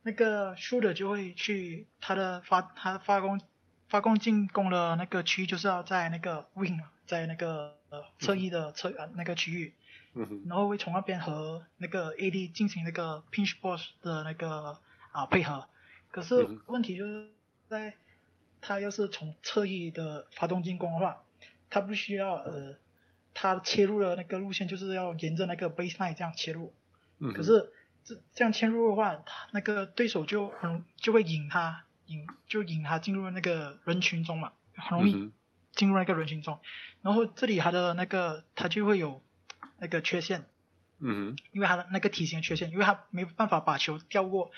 [0.01, 3.39] 那个 Schroeder 就会去他的发他发攻
[3.87, 9.73] 发攻进攻的那个区域，就是要在那个 wing，在那个呃侧翼的侧、嗯、那个区域，
[10.13, 14.77] 嗯、然后会从那边和那个 AD 进行那个 pinch post 的那个
[15.13, 15.69] 啊配合。
[16.11, 17.29] 可是问题就是
[17.69, 17.93] 在
[18.59, 21.23] 他要是从侧翼的发动进攻的话，
[21.71, 22.75] 他不需要呃。
[23.33, 26.75] 他切入的那个路线就是要沿着那个 baseline 这样切入，
[27.17, 27.71] 嗯、可是
[28.03, 35.31] 这这样切入的话，那个对手就很就会引他引就引他进入那个人群中嘛，很容易
[35.71, 36.59] 进入那个人群中，嗯、
[37.03, 39.23] 然后这里他的那个他就会有
[39.77, 40.43] 那个缺陷，
[40.99, 44.51] 嗯，因为他的那个体型的缺陷，因为他没办法把球调过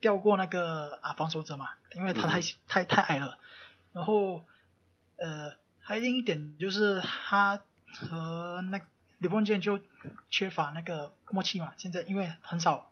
[0.00, 3.38] 调过那个啊防守者嘛，因为他太、嗯、太太矮了，
[3.92, 4.44] 然后
[5.14, 5.52] 呃
[5.86, 7.62] 还有另一点就是他。
[7.98, 8.78] 和那
[9.22, 9.80] LeBron James 就
[10.28, 12.90] 缺乏那个默契嘛，现在因为很少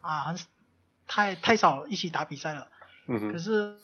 [0.00, 0.38] 啊，很
[1.06, 2.68] 太太少一起打比赛了。
[3.08, 3.32] 嗯哼。
[3.32, 3.76] 可是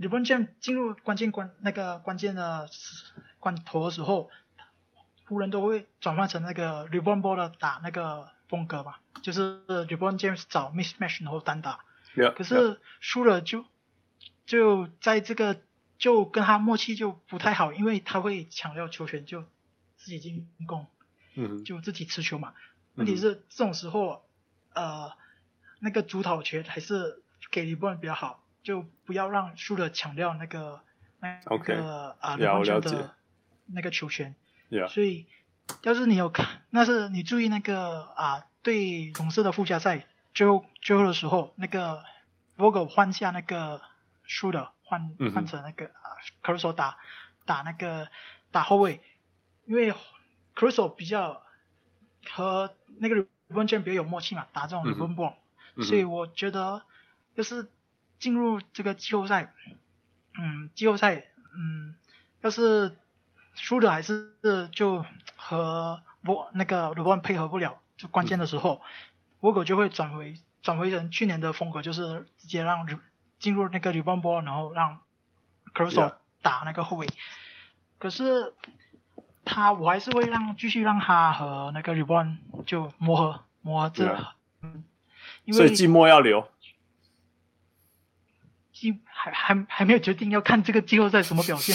[0.00, 2.68] LeBron James 进入关键关那个关键的
[3.38, 4.28] 关头的时候，
[5.28, 11.84] 湖人都会转换成那个 LeBron Ball 的打那个风格嘛，就是 LeBron James 找 mismatch 然后单打。
[12.16, 13.64] Yeah, 可是输了就
[14.46, 15.60] 就在这个。
[16.02, 19.42] 就跟他默契就不太好，因为他会抢掉球权，就
[19.96, 20.88] 自己进攻，
[21.36, 22.54] 嗯，就自己持球嘛。
[22.94, 24.24] 嗯、问题是这种时候，
[24.74, 25.12] 呃，
[25.78, 30.80] 那个主导权还是给 LeBron 比较好，就不要让输了抢掉那个
[31.20, 33.08] 那个啊.我了解。
[33.74, 34.34] 那个球权
[34.70, 34.88] ，yeah.
[34.88, 35.26] 所以
[35.82, 42.02] 要是你有看，那是你注意那个啊，对勇士的附加赛最后最后的时候，那个
[42.58, 43.80] Vogel 换下那个
[44.26, 46.98] Schroeder 换换成那个啊 Caruso 打
[47.46, 48.08] 打那个
[48.50, 49.00] 打后卫，
[49.64, 49.94] 因为
[50.54, 51.42] Caruso 比较
[52.28, 55.36] 和那个 LeBron 比较有默契嘛，打这种 LeBron ball，、
[55.76, 56.82] 嗯、所以我觉得
[57.34, 57.70] 就是
[58.18, 59.54] 进入这个季后赛，
[60.38, 61.24] 嗯，季后赛，
[61.56, 61.94] 嗯，
[62.42, 62.94] 要是
[63.54, 64.34] 输的还是
[64.72, 68.82] 就和我那个 LeBron 配合不了，就关键的时候，
[69.40, 72.86] 我、嗯、格就会转回转回成去年的风格，就是直接让
[73.42, 75.00] 进入那个 LeBron ball，然后让
[75.74, 77.08] Caruso 打那个后卫。
[77.98, 78.54] 可是
[79.44, 84.28] 他我还是会让继续让他和那个 LeBron 就磨合磨合这，yeah.
[84.62, 84.84] 嗯，
[85.44, 86.48] 因为所以季末要留。
[89.04, 91.72] 还还还没有决定要看这个季后赛什么表现。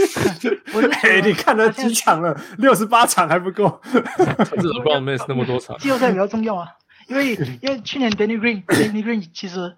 [0.72, 2.34] 我是哎，你看了几场了？
[2.56, 3.78] 六十八场还不够。
[3.84, 4.00] 这
[4.46, 5.76] 不知道那么多场。
[5.76, 6.66] 季后赛比较重要啊，
[7.06, 9.76] 因为因为去年 Danny Green，Danny Green 其实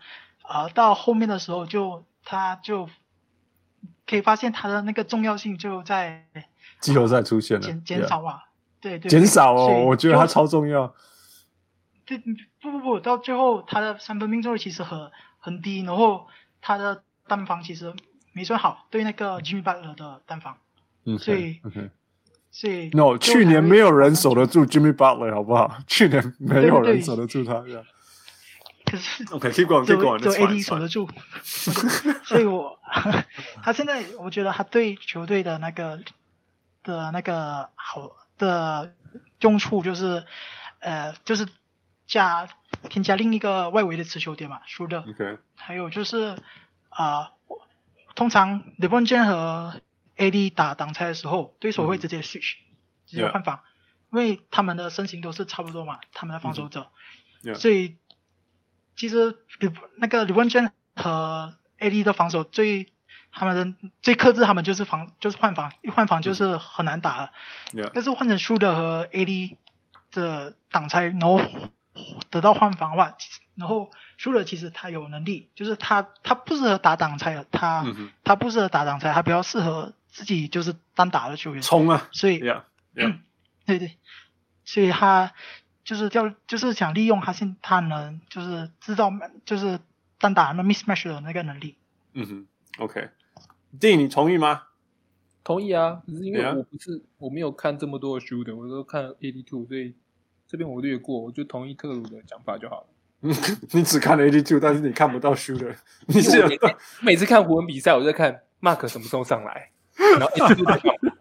[0.50, 2.88] 啊、呃、到后面的时候就他就
[4.06, 6.26] 可以发现他的那个重要性就在
[6.80, 8.44] 季后赛出现了，减减少啊，
[8.80, 10.94] 对对，减少哦，我觉得他超重要。
[12.04, 12.18] 对，
[12.60, 16.26] 不不不，到最后他的三分命中率其实很很低，然后。
[16.62, 17.90] 他的单防其实
[18.34, 20.58] 没算好，对那个 Jimmy Butler 的单防
[21.06, 21.88] ，okay, 所以，okay.
[22.50, 25.78] 所以，no，去年没有人守得住 Jimmy Butler，好不好？
[25.88, 27.82] 去年没有人守得住他，对
[28.90, 31.08] 可是，OK，keep going，keep going，就 AD 守得住，
[32.24, 32.78] 所以我
[33.62, 36.00] 他现在我觉得他对球队的那个
[36.82, 38.94] 的那个好的
[39.40, 40.24] 用处就是，
[40.80, 41.46] 呃，就是
[42.06, 42.48] 加。
[42.88, 45.02] 添加另一个外围的持球点嘛，输的。
[45.02, 45.38] Okay.
[45.54, 46.38] 还有就是
[46.88, 47.32] 啊、呃，
[48.14, 49.82] 通常 LeBron James 和
[50.16, 52.64] AD 打挡拆的时候，对手会直接 switch，、嗯、
[53.06, 53.60] 直接换防.
[54.12, 56.86] 因为他们的身形都是差不多嘛，他们的防守者。
[57.42, 57.58] 嗯 yeah.
[57.58, 57.98] 所以
[59.00, 59.34] 其实
[59.96, 62.92] 那个 LeBron James 和 AD 的防守最，
[63.32, 67.30] 他们的最克制他们就是防，就是换防，一换防就是很难打了。
[67.94, 69.56] 但是换成 Schroeder 和 AD
[70.12, 71.40] 的挡拆然后
[72.28, 73.16] 得到换防的话，
[73.54, 81.62] 然后输的，其实他有能力，就是他他不适合打挡拆的，他、嗯、他不适合打挡拆，他比较适合自己就是单打的球员。
[81.62, 82.06] 冲啊！
[82.12, 83.18] 所以，yeah, yeah.
[83.64, 83.96] 对对，
[84.66, 85.32] 所以他
[85.90, 89.10] 就是叫就是想利用他现他能就是制造
[89.44, 89.80] 就是
[90.20, 91.74] 单打那 mismatch 的那个能力。
[92.12, 92.46] 嗯哼
[92.78, 94.62] ，OK，D 你同意吗？
[95.42, 97.02] 同意啊，只是因为我不是、yeah.
[97.18, 99.94] 我没有看这么多的 shooter，我都看 AD two，所以。
[100.46, 102.86] 这边我略过，我就同意特鲁的讲法就好了。
[103.70, 105.76] 你只看了 h two 但是你看不到 Shooter。
[106.06, 106.58] 你是每，
[107.02, 109.70] 每次看湖人比赛，我就在看 Mark 什么时候上来，
[110.18, 111.12] 然后82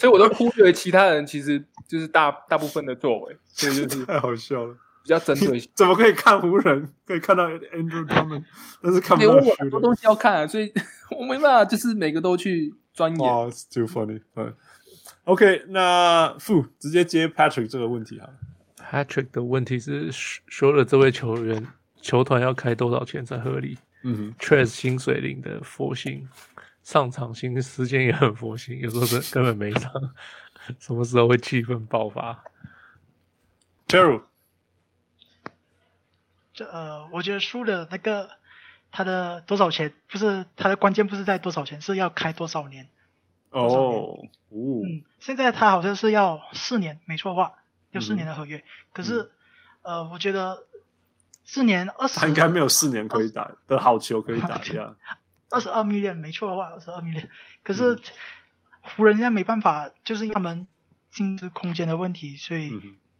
[0.00, 4.74] 所以我都忽略其他人，其实就是大大部分的作为，所以就是太好笑了。
[5.02, 8.42] 比较针对性，怎么可以看湖人，可以看到 Andrew 他们，
[8.82, 9.58] 但是看不到 Shooter。
[9.58, 10.72] 很多东西要看啊，所以
[11.18, 13.28] 我没办法，就是每个都去钻研。
[13.28, 14.22] 哦、oh,，it's too funny。
[14.36, 14.54] 嗯
[15.24, 18.30] ，OK，那傅直接接 Patrick 这个问题哈。
[18.90, 21.66] Patrick 的问题是说了这位球员
[22.00, 23.76] 球团要开多少钱才合理？
[24.02, 26.26] 嗯哼，Trez 薪水领的佛心，
[26.82, 29.92] 上场心时间也很佛心，有时候是根本没上，
[30.80, 32.42] 什么时候会气氛爆发
[33.86, 34.22] ？Terry，
[36.54, 38.30] 这呃，我觉得输的那个
[38.90, 42.88] 他的多少钱，不是他的关键，不是在多少钱，是要开多少年？
[43.50, 47.54] 哦，哦，嗯，现在他好像是要四年，没错的话。
[47.92, 48.62] 有四年的合约，嗯、
[48.92, 49.32] 可是、
[49.82, 50.64] 嗯，呃，我觉得
[51.44, 54.96] 四年二十，他应该没有四年可以打的好球可以打这样。
[55.50, 57.28] 二十二 million 没错的话，二十二 million，
[57.62, 57.98] 可是
[58.80, 60.66] 湖人现在没办法，就是因为他们
[61.10, 62.72] 薪资空间的问题，所以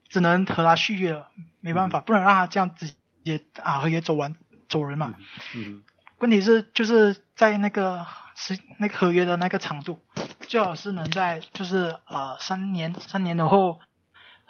[0.08, 2.92] 只能和他续约了，没办法，嗯、不能让他这样直
[3.24, 4.34] 接啊合约走完
[4.68, 5.14] 走人嘛。
[5.54, 5.64] 嗯。
[5.64, 5.82] 嗯
[6.18, 8.06] 问题是就是在那个
[8.36, 10.02] 时那个合约的那个长度，
[10.40, 13.80] 最好是能在就是呃三年三年的后。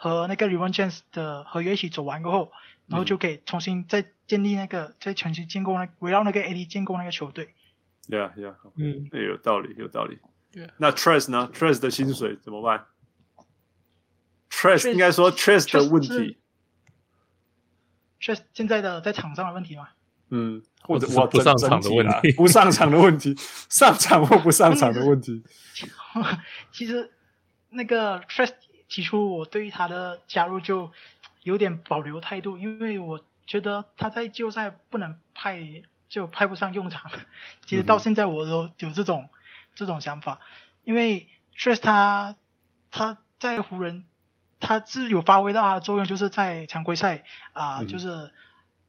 [0.03, 2.51] 和那个 LeBron James 的合约一起走完过后，
[2.87, 7.53] 然后就可以重新再建立那个，嗯、再重新建构那围绕那个 AD 建构那个球队。
[8.07, 10.19] Yeah, yeah，嗯，有道理，有道理。
[10.77, 12.85] 那 Tres 呢？Tres 的薪水怎么办
[14.49, 16.37] ？Tres 应该说 Tres 的问题。
[18.19, 19.89] ，Tres 现在的在场上的问题吗？
[20.29, 23.35] 嗯，或者我不上场的问题，不上场的问题，
[23.69, 25.43] 上场或不上场的问题。
[26.71, 27.11] 其实
[27.69, 28.53] 那个 Tres。
[28.89, 30.91] 起初我对于他的加入就
[31.43, 35.61] 有点保留态度，因为我觉得他在季后赛不能派
[36.11, 37.09] 就派不上用场。
[37.65, 39.29] 其实到现在我都有这种
[39.73, 40.41] 这种想法，
[40.83, 42.35] 因为 Trust 他
[42.91, 44.03] 他在湖人，
[44.59, 48.33] 他是有发挥到他的作用，就是在常规赛啊、呃，就是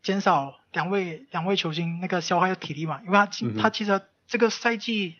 [0.03, 5.17] 减少两位两位球星那个消耗的体力嘛，因为他、嗯、他其实这个赛季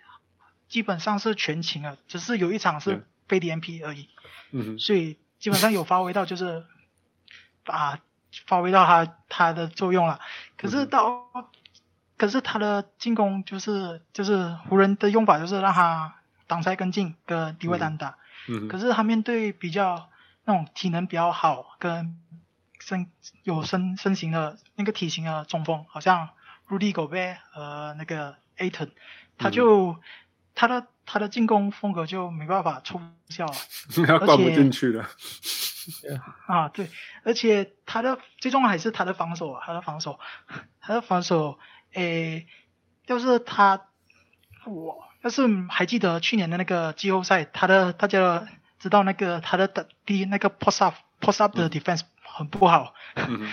[0.69, 4.09] 基本上是全勤了，只是有一场是非 DNP 而已，
[4.51, 6.65] 嗯，所以基本上有发挥到就是
[7.63, 8.01] 啊
[8.45, 10.19] 发挥到他他的作用了，
[10.57, 11.31] 可是到。
[12.23, 16.15] 嗯可是他的进攻就是就是湖人的用法就是让他
[16.47, 18.17] 挡拆跟进跟低位单打，
[18.49, 20.09] 嗯，可是他面对比较
[20.45, 22.17] 那种体能比较好跟
[22.79, 23.11] 身
[23.43, 26.29] 有身身形的那个体型的中锋，好像
[26.69, 28.91] Rudy Gobert 和那个 Ayton，
[29.37, 30.01] 他就、嗯、
[30.55, 33.01] 他的他的进攻风格就没办法出
[33.31, 33.55] 效了，
[34.07, 35.09] 他 灌不进去了。
[36.47, 36.89] 啊，对，
[37.25, 40.21] 而且他的最重要还是他的防守，他的防守，
[40.81, 41.59] 他的防守。
[41.95, 42.47] 诶，
[43.07, 43.83] 要是他，
[44.65, 49.69] 我要是还记得去年的那个季后赛，他的大家知道那个他的
[50.07, 53.53] 第那个 post up post up 的 defense 很不好，嗯、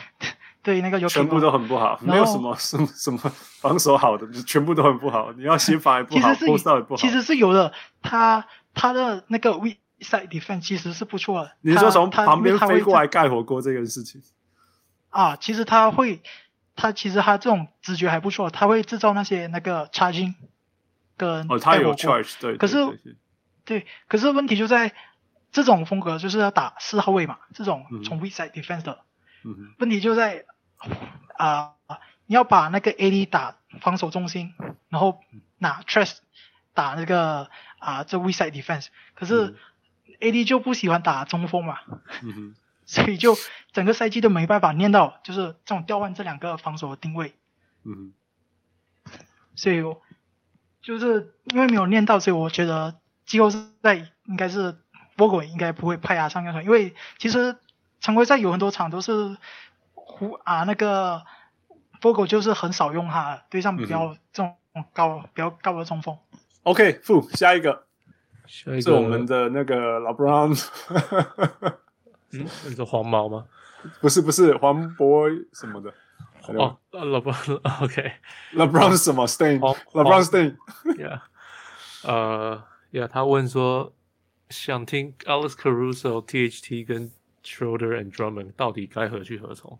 [0.64, 3.20] 对，那个有全部都很不好，没有什么什么什么
[3.60, 5.32] 防守好的，全部都很不好。
[5.34, 6.98] 你要先防也不好，post up 也不好。
[6.98, 11.52] 其实是有的，他他的那个 weak side defense 其实是不错的。
[11.62, 14.22] 你说从旁边飞过来盖火锅这件事情？
[15.10, 16.22] 啊，其实他会。
[16.76, 20.36] 他其实他这种直觉还不错，他会制造那些那个 charging
[21.18, 22.78] 跟哦，他有 charge 对，可是
[23.66, 24.94] 对，可是问题就在
[25.52, 29.00] 这种风格就是要打四号位嘛，这种从 weak side defense 的，
[29.44, 30.46] 嗯，问题就在
[31.38, 34.54] 啊、呃，你要把那个 AD 打防守中心，
[34.90, 35.20] 然后
[35.58, 36.20] 拿 Trust
[36.74, 37.50] 打那个
[37.80, 39.58] 啊、呃、这 weak side defense，可是
[40.20, 41.80] AD 就不喜欢打中锋嘛，
[42.24, 42.56] 嗯哼。
[42.90, 43.38] 所以就
[43.72, 47.36] 整个赛季都没办法练到，就是这种调换这两个防守的定位。
[47.84, 48.14] 嗯，
[49.54, 49.84] 所以
[50.82, 52.96] 就是因为没有练到，所以我觉得
[53.28, 53.94] 季后赛
[54.26, 54.76] 应该是
[55.16, 57.58] Vogel 应该不会派他上场，因为其实
[58.02, 59.38] 常规赛有很多场都是
[59.94, 61.24] 胡啊那个
[62.02, 64.56] Vogel 就是很少用他，对上比较这种
[64.94, 66.18] 高、嗯、比较高的中锋。
[66.64, 67.84] OK，副下一个，
[68.48, 70.58] 下一个是我们的那个老 Brown。
[72.32, 73.46] 嗯，你说黄毛吗？
[74.02, 75.94] 不是不是黄渤什么的。
[76.48, 81.20] 哦，LeBron，OK，LeBron 是什么？Stain，LeBron Stain，Yeah，
[82.04, 83.94] 呃，Yeah，他问说
[84.50, 87.12] 想听 Alex Caruso、THT 跟
[87.44, 89.78] Schroeder and Drummond 到底该何去何从？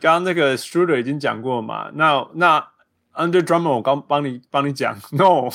[0.00, 1.90] 刚刚那个 Schroeder 已经讲过嘛？
[1.94, 2.68] 那那。
[3.16, 5.48] Under Drummond，我刚帮你帮你讲，No。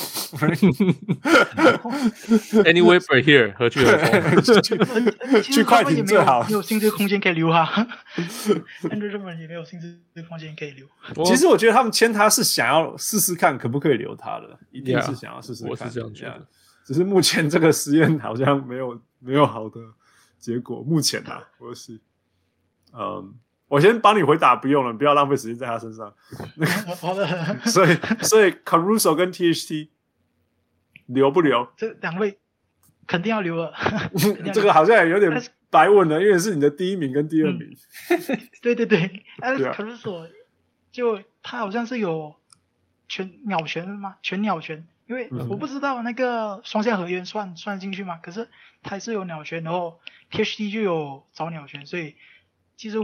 [2.64, 4.62] Anyway, for here，何去何从？
[5.43, 6.43] 去快艇最好。
[6.45, 7.66] 没有薪资空间可以留哈。
[8.84, 9.99] Under Drummer 也没有薪资
[10.30, 10.88] 空间可以留。
[11.26, 15.72] 其实我觉得他们签他是想要试试看可不可以留他的，一定是想要试试看。
[15.72, 16.47] 我是这样觉得，
[16.86, 19.82] 只是目前这个实验好像没有没有好的
[20.39, 20.82] 结果。
[20.82, 21.99] 目前啊，我是，
[22.93, 23.34] 嗯。
[23.70, 26.12] 我先帮你回答，不用了，不要浪费时间在他身上。
[27.00, 27.26] 好的。
[27.66, 29.90] 所以，所以 Caruso 跟 THT
[31.06, 31.72] 留不留？
[31.78, 32.40] 这两位
[33.06, 33.72] 肯定要留了。
[34.52, 35.32] 这个好像有点
[35.70, 37.70] 白问了，因为是你的第一名跟第二名。
[38.10, 40.28] 嗯、对对对，Alex Caruso
[40.92, 42.36] 就他好像是有
[43.08, 44.16] 全鸟权吗？
[44.24, 48.18] 全鸟权，因为我不知道那个双向合约算算进去吗？
[48.24, 48.50] 可是
[48.82, 50.00] 他是有鸟权，然后
[50.32, 52.16] THT 就有找鸟权，所以
[52.76, 52.98] 其实。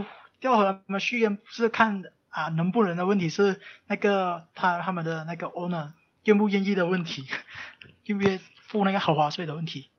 [0.46, 5.88] 调和他们续约不是看啊能不能的问题，是那个他他们的那个 owner
[6.24, 7.24] 愿不愿意的问题，
[8.06, 9.90] 愿不愿意付那个豪华税的问题。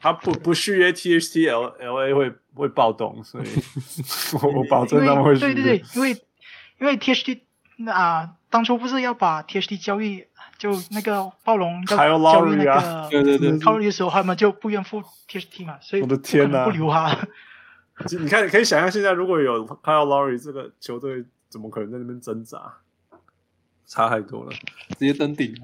[0.00, 3.44] 他不不续约 THT，L L A 会会暴动，所以
[4.42, 5.54] 我我保证他们会续约。
[5.54, 6.10] 对对对，因为
[6.80, 7.40] 因为 THT
[7.90, 10.26] 啊当初不是要把 THT 交易，
[10.58, 17.16] 就那个暴龙要交易那个对对对交易的时候，他们就不愿付 THT 嘛，所以我的天呐，不留他。
[18.18, 22.80] 你看，你可以想象现在如果有 Kyle Lowry 这个球队，怎么可能在那边挣扎？
[23.86, 24.50] 差太多了，
[24.98, 25.54] 直接登顶，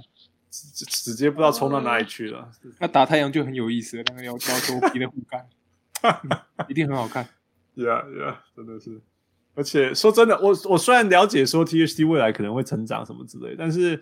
[0.51, 2.51] 直直接不知道冲到哪里去了。
[2.79, 5.49] 那打太阳就很有意思了，那个要要求皮的护杆，
[6.69, 7.27] 一定很好看。
[7.75, 9.01] Yeah, yeah，真的是。
[9.55, 13.97] 而且说真的，我我虽然了解说 T H D 未来可能会成长什么之类，但是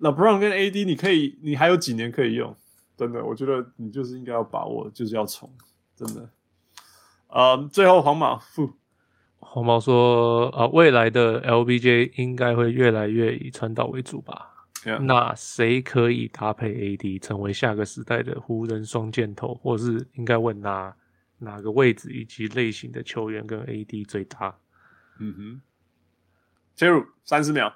[0.00, 2.54] LeBron 跟 AD 你可以，你还有几年可以用。
[2.96, 5.50] 真的，我觉得你就是应该要把握，就是要冲，
[5.96, 6.28] 真的。
[7.28, 8.74] 呃，um, 最后黄毛负
[9.40, 14.54] 黄毛说，啊，未来的 LBJ 应该会越来越以传导为主吧.
[15.00, 20.94] 那谁可以搭配 AD 成为下个时代的湖人双箭头，或是应该问哪
[21.38, 24.56] 哪个位置以及类型的球员跟 AD 最搭？
[25.18, 25.60] 嗯哼，
[26.74, 27.74] 切入三十秒。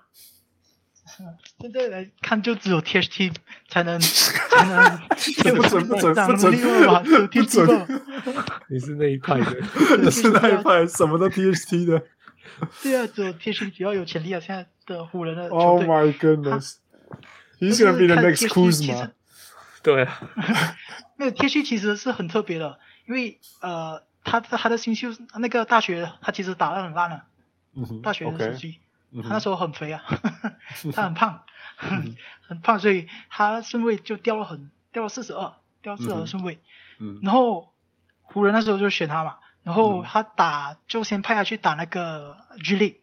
[1.61, 3.35] 现在来看，就只有 THT
[3.69, 7.03] 才能 才能不准不准不准吧？
[7.03, 8.01] 只有 THT
[8.69, 9.57] 你是那一派的，
[10.03, 12.03] 你是那一派，什么都 THT 的。
[12.83, 14.41] 对啊，只有 THT 比较有潜力啊！
[14.41, 15.49] 现在的湖人的。
[15.49, 19.11] Oh my goodness！He's gonna be the next Kuzma。
[19.83, 20.21] 对啊，
[21.17, 25.09] 那个 THT 其实是很特别的，因为呃，他他的新秀
[25.39, 27.25] 那个大学，他其实打的很烂了。
[27.75, 28.01] 嗯。
[28.03, 28.79] 大学的时期。
[29.23, 30.03] 他那时候很肥啊，
[30.85, 31.43] 嗯、 他很胖，
[31.83, 32.17] 嗯、
[32.49, 35.53] 很胖，所以他顺位就掉了很，掉了四十二，
[35.83, 36.61] 掉四十二顺位。
[36.99, 37.21] 嗯。
[37.23, 37.73] 然后
[38.23, 42.99] 湖人那时候就选他嘛，然后他打就先派他去打那个 G League。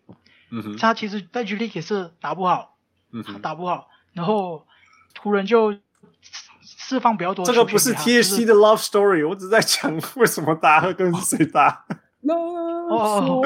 [0.49, 0.77] 嗯哼。
[0.77, 2.77] 他其实在 G League 也是打不好。
[3.11, 4.67] 嗯他打不好，然后
[5.19, 5.73] 湖人就
[6.61, 7.43] 释放比较多。
[7.43, 11.85] 这个不是 T H C 的 love story，我只在讲为什么打和跟谁打。
[12.89, 13.41] 哦。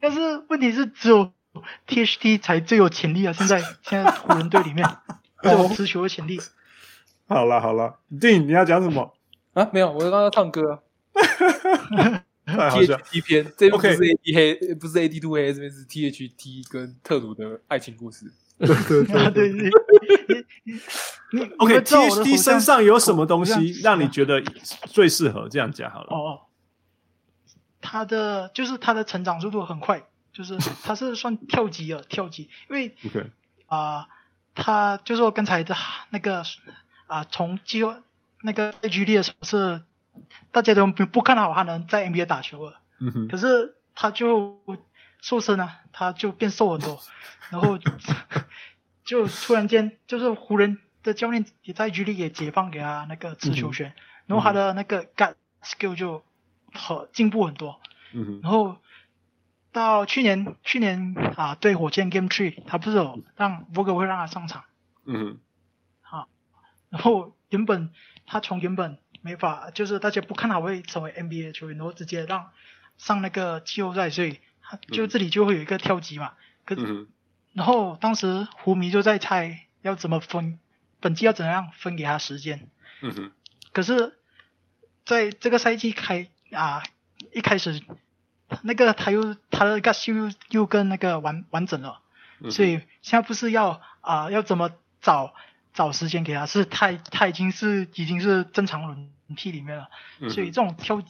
[0.00, 1.32] 但是问题是，只有
[1.86, 3.32] THT 才最有潜力啊！
[3.36, 4.88] 现在现在湖人队里面
[5.42, 6.40] 最有持球的潜力。
[7.28, 9.14] 好了好了，Dean 你要讲什么
[9.52, 9.68] 啊？
[9.72, 10.82] 没有，我刚刚唱歌。
[12.46, 18.26] THT 篇，这边不是 AD 黑，不是 AD two 黑，这边是 THT 跟特鲁的爱情故事。
[18.58, 19.70] 对对对对
[20.26, 20.42] 对。
[21.58, 24.42] OK，THT 身上有什么东西让你觉得
[24.88, 25.48] 最适合？
[25.48, 26.08] 这样讲好了。
[26.10, 26.40] 哦。
[27.80, 30.02] 他的就是他的成长速度很快，
[30.32, 32.94] 就是他是算跳级了跳级，因为
[33.66, 34.06] 啊、呃，
[34.54, 35.74] 他就是我刚才的
[36.10, 36.44] 那个
[37.06, 37.94] 啊，从季后
[38.42, 39.82] 那个 G League 的时候是
[40.52, 42.80] 大家都不不看好他能在 NBA 打球了，
[43.28, 44.60] 可是他就
[45.20, 47.00] 瘦身了，他就变瘦很多，
[47.50, 47.78] 然后
[49.04, 53.94] 就突然间就是湖人的教练也在 G League 也解放给他那个持球权，嗯、
[54.26, 56.22] 然后他的那个 gut skill 就。
[56.72, 57.80] 好进步很多，
[58.12, 58.76] 嗯哼，然后
[59.72, 64.64] 到去年去年啊，对火箭 Game Three，他不是有让 Vogel 会让他上场，
[65.04, 65.38] 嗯哼，
[66.02, 66.28] 好，
[66.88, 67.90] 然后原本
[68.26, 72.50] 他从原本没法，就是大家不看好会成为 NBA 球员，然后直接让
[72.98, 76.32] 上那个季后赛，所以他就这里就会有一个跳级嘛，
[76.64, 77.08] 可是，嗯、
[77.52, 80.58] 然后当时湖迷就在猜要怎么分，
[81.00, 82.68] 本季要怎样分给他时间，
[83.02, 83.32] 嗯哼，
[83.72, 84.18] 可是
[85.04, 86.28] 在这个赛季开。
[86.52, 86.82] 啊，
[87.32, 87.82] 一开始
[88.62, 92.00] 那个他又他的 gut skill 又又更那个完完整了，
[92.40, 94.70] 嗯、所以现在不是要啊要怎么
[95.00, 95.34] 找
[95.72, 99.88] 找时间给他，是他他已经是已经是正常轮替里面了，
[100.18, 101.02] 嗯、所以这种跳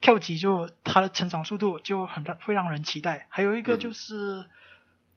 [0.00, 3.26] 跳级就他的成长速度就很会让人期待。
[3.28, 4.46] 还有一个就是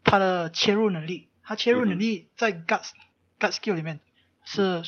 [0.03, 4.01] 他的切入能力，他切入能力在嗯、gut skill 里面
[4.43, 4.83] 是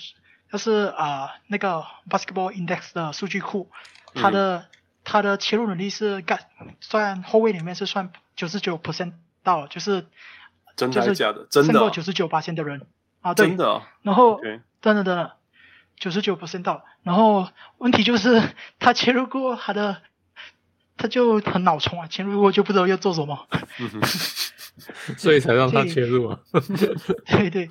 [0.51, 3.71] 就是啊那个 basketball index 的数据库。
[4.15, 4.65] 他的、嗯、
[5.03, 6.39] 他的切入能力是干，
[6.79, 9.13] 算后卫里面是算九十九 percent
[9.43, 10.07] 到，就是
[10.75, 11.45] 真的假的？
[11.49, 12.87] 真的胜过九十九八千的人
[13.21, 13.83] 啊，对，真的、哦。
[14.01, 14.39] 然后.
[14.81, 15.33] 真的真的
[15.95, 17.49] 九十九 percent 到，然后
[17.79, 20.03] 问题就是 他切入过他的，
[20.95, 23.47] 他就很脑冲啊，切入过就不知道要做什么，
[25.17, 26.39] 所以才让他切入啊。
[27.25, 27.69] 对对，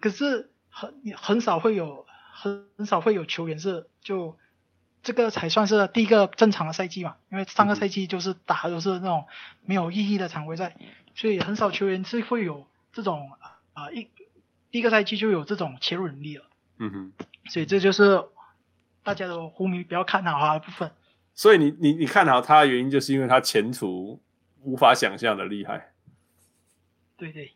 [0.00, 4.38] 可是很很少会有很很少会有球员是就。
[5.02, 9.26] 这个才算是第一个正常的赛季嘛，因为上个赛季就是打的都是那种
[9.64, 10.76] 没有意义的常规赛，
[11.14, 14.08] 所以很少球员是会有这种啊、呃、一
[14.70, 16.44] 第一个赛季就有这种切入能力了。
[16.78, 17.12] 嗯哼，
[17.50, 18.24] 所以这就是
[19.02, 20.90] 大家的湖迷比较看好他的部分。
[21.34, 24.20] 所以你你你看好他的原因，就是因为他前途
[24.62, 25.92] 无法想象的厉害。
[27.16, 27.52] 对对。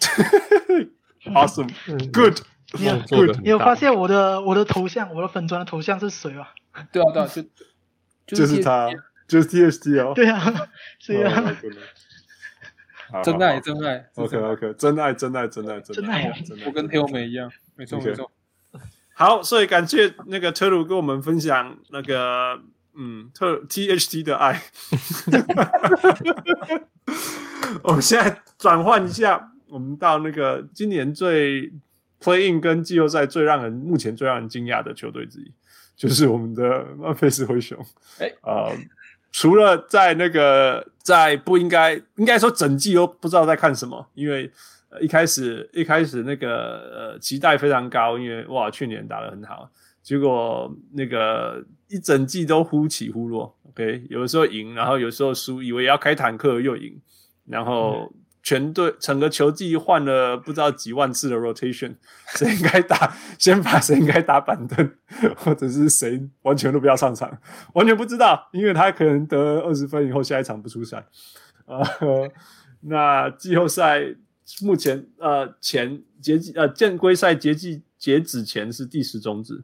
[1.22, 2.40] Awesome，good。
[2.78, 2.94] 你有
[3.42, 6.46] 你有发现我的我的头像，我的粉砖的头像是谁吗？
[6.92, 7.26] 对啊，对啊，
[8.26, 8.88] 就 就是他，
[9.26, 10.12] 就是 THT 哦。
[10.14, 10.40] 对啊，
[11.00, 11.56] 是啊。
[13.24, 14.08] 真爱，真爱。
[14.14, 16.32] OK，OK，真爱，真爱，真爱，真爱。
[16.64, 18.30] 我跟 Taylor 一样，没错，没错。
[19.14, 22.60] 好，所以感谢那个特鲁跟我们分享那个
[22.94, 24.62] 嗯特 THT 的爱。
[27.82, 31.72] 我们现在转换一下，我们到那个今年最
[32.20, 35.50] Play In 跟季后赛最让人目前最让人惊讶的球队之一。
[35.96, 37.78] 就是我们的曼菲斯灰熊，
[38.18, 38.72] 哎啊，
[39.30, 44.50] 除了在那个在不应该应该说整季都不知道在看什么，因为
[45.02, 49.70] 一开始一开始那个呃期待非常高，因为哇去年打得很好，
[50.02, 56.98] 结果那个一整季都忽起忽落，OK，有的时候赢，然后有时候输，以为要开坦克又赢，
[57.46, 58.10] 然后。
[58.42, 61.94] 全队整个球季换了不知道几万次的 rotation，
[62.36, 64.90] 谁应该打先发，谁应该打板凳，
[65.36, 67.30] 或者是谁完全都不要上场，
[67.74, 71.06] 完全不知道，因为他可能得二十分以后下一场不出赛，
[71.66, 71.84] 呃，
[72.82, 74.14] 那季后赛
[74.62, 79.62] 目前呃前截季呃正规赛截季截止前是第十种子，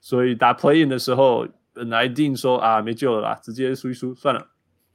[0.00, 4.48] 所以打 play in 的时候本来定说啊没救了啦，直接输一输算了。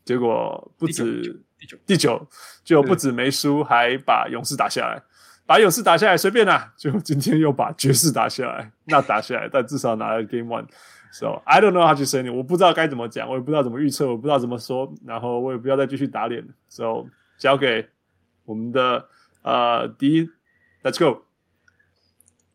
[0.04, 2.28] 结果不止第九第九，
[2.64, 5.03] 就不止没输，还把勇士打下来，
[5.45, 10.66] 把勇士打下来随便啦，就今天又把爵士打下来，那打下来，但至少拿了 game one。
[11.12, 16.53] So I don't know how to say it，我不知道该怎么讲，我也不知道怎么预测，我不知道怎么说，然后我也不要再继续打脸了。
[16.70, 17.07] So
[17.38, 17.89] 交给
[18.45, 19.07] 我们的
[19.41, 20.30] 呃第一
[20.84, 21.26] ，Let's go。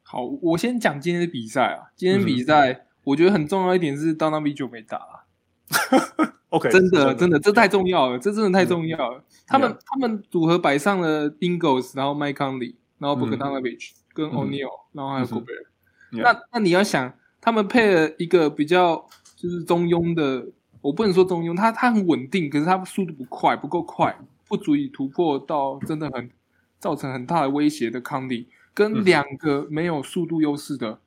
[0.02, 1.90] 好，我先讲今天的比赛啊。
[1.96, 5.26] 今天比赛、嗯、我觉得很重要一点是 Donovan Mitchell 没打、啊。
[6.54, 9.18] OK，真的真的，这太重要了，这真的太重要了。
[9.18, 15.66] 嗯、他们.他们组合摆上了 Ingoes，然后 Mike Conley，然后 Bogdanovich、跟 O'Neal，、嗯、然后还有 Gobert、
[16.12, 16.20] 嗯。
[16.22, 17.12] 那那你要想。
[17.46, 20.46] 他们配了一个比较就是中庸的，
[20.80, 24.16] 我不能说中庸，他他很稳定，可是他速度不快，不够快，
[24.48, 26.30] 不足以突破到真的很
[26.78, 30.98] 造成很大的威胁的康利，跟两个没有速度优势的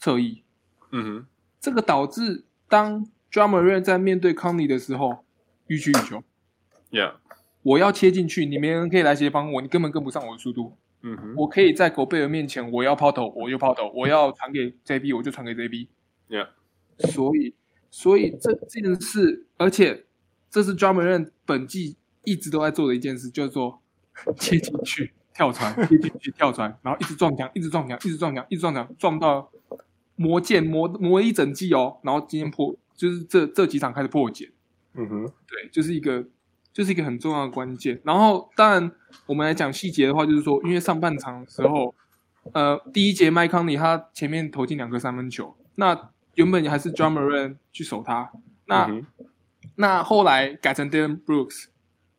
[0.00, 0.42] 侧翼，
[0.90, 1.26] 嗯哼，
[1.60, 5.24] 这个导致当 Ja Morant 在面对康利的时候
[5.66, 6.22] 欲取予求
[6.90, 7.14] ，Yeah，
[7.62, 10.72] 我要切进去，你没人可以来协防我，你根本跟不上我的速度。
[11.02, 15.86] 嗯哼，我可以在狗贝尔面前，我要抛投，我就抛投；我要传给 JB，我就传给 JB。
[16.28, 16.48] Yeah，
[17.12, 17.54] 所以，
[17.90, 20.06] 所以这这件事，而且
[20.50, 23.80] 这是 Ja Morant 本季一直都在做的一件事，就是说
[24.38, 29.52] 切进去跳传，切进去跳传，然后一直撞墙，一直撞墙，一直撞墙，一直撞墙，撞到
[30.16, 31.98] 磨剑磨磨一整季哦。
[32.02, 34.52] 然后今天破，就是这这几场开始破茧。
[34.92, 36.26] 嗯哼，对，就是一个。
[36.70, 38.00] 就是一个很重要的关键。
[38.04, 38.92] 然后，当然，
[39.26, 41.92] 我们来讲细节的话，就是说，因为上半场的时候，
[42.52, 48.30] 呃，第一节麦康尼他前面投进两个三分球，那原本还是 Drummond 去守他，
[48.66, 49.04] 那、嗯、
[49.74, 51.64] 那后来改成 Dillon Brooks，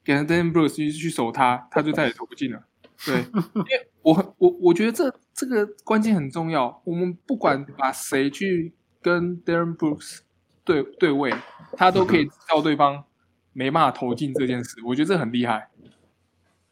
[0.03, 2.61] 改成 Dillon Brooks 去去守他，他就再也投不进了。
[3.05, 6.81] 对，因为我我我觉得这这个关键很重要。
[6.83, 10.19] 我们不管把谁去跟 Dillon Brooks
[10.69, 11.33] 对对位，
[11.73, 13.03] 他都可以叫对方。
[13.51, 15.69] 没办法投进这件事，我觉得这很厉害。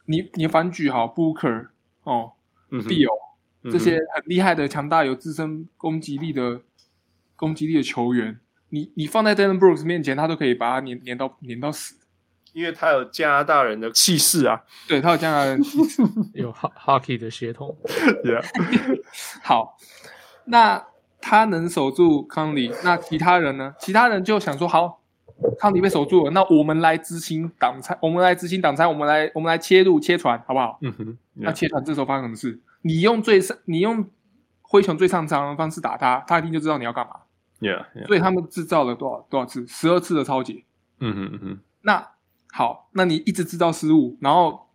[0.06, 1.68] 你你反举好 Booker
[2.04, 2.32] 哦
[2.70, 2.80] 嗯、
[3.70, 6.62] 这些很厉害的、强大、有自身攻击力的
[7.34, 8.38] 攻击力的球员，
[8.70, 11.96] 你你放在 Dylan Brooks 面前，他都可以把他碾碾到碾到死，
[12.52, 14.62] 因为他有加拿大人的气势啊。
[14.86, 17.76] 对，他有加拿大人气势， 有 Hockey 的血统。
[18.24, 18.44] Yeah.
[19.42, 19.76] 好，
[20.44, 20.86] 那
[21.28, 23.74] 他能守住康利，那其他人呢？
[23.78, 25.02] 其他人就想说好。
[25.58, 30.78] 康里被守住了，那我们来执行挡拆，我们来执行挡拆，我们来我们来切入切传，好不好？
[30.80, 31.18] 嗯哼。
[31.34, 32.58] 那切传这时候发生什么事？
[32.80, 34.08] 你用最上，你用
[34.62, 37.12] 灰熊最上场的方式打他，他一定就知道你要干嘛。
[37.60, 38.06] Yeah, yeah.
[38.06, 39.66] 所以他们制造了多少多少次？
[39.66, 40.64] 十二次的超级。
[41.00, 41.58] 嗯哼嗯哼。
[41.82, 42.08] 那
[42.50, 44.66] 好，那你一直制造失误，然后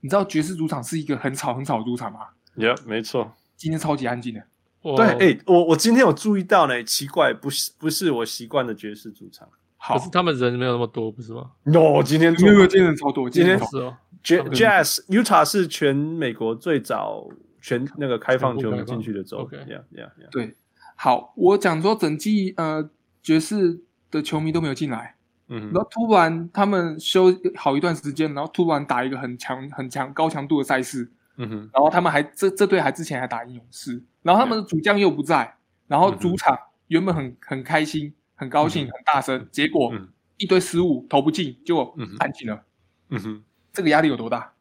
[0.00, 2.20] 你知道爵士主场是一个很吵很吵的主场吗
[2.56, 3.32] ？Yeah，没错。
[3.56, 4.42] 今天超级安静的。
[4.82, 9.48] 对，哎、欸，我我今天有注意到呢，奇怪，不是不是我习惯的爵士主场。
[9.76, 13.28] 好，可是他们人没有那么多，不是吗？No，今天没有，今天人超多。
[13.28, 17.28] 今天是哦，Jazz Utah 是全美国最早
[17.60, 19.38] 全那个开放球迷进去的州。
[19.38, 20.30] OK，Yeah，Yeah，Yeah。
[20.30, 20.54] 对，
[20.94, 22.88] 好，我讲说整季呃
[23.22, 23.80] 爵士
[24.10, 25.16] 的球迷都没有进来，
[25.48, 35.56] 嗯，然后突然他们休好一段时间，然后突然打一个很强很强高强度的赛事，嗯哼，然后他们还这这队还之前还打赢勇士，然后他们的主将又不在，
[35.88, 36.58] 然后主场
[36.88, 38.14] 原本很很开心。
[38.34, 39.94] 很高兴，很大声，结果
[40.36, 42.64] 一堆失误，投不进，结果安静了。
[43.10, 44.54] 嗯哼，这个压力有多大？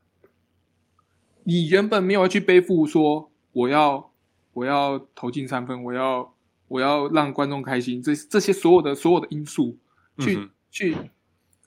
[1.45, 4.11] 你原本没有去背负说我要
[4.53, 6.31] 我要投进三分，我要
[6.67, 9.79] 我要让观众开心，这这些所有的所有的因素，
[10.19, 10.95] 去、嗯、去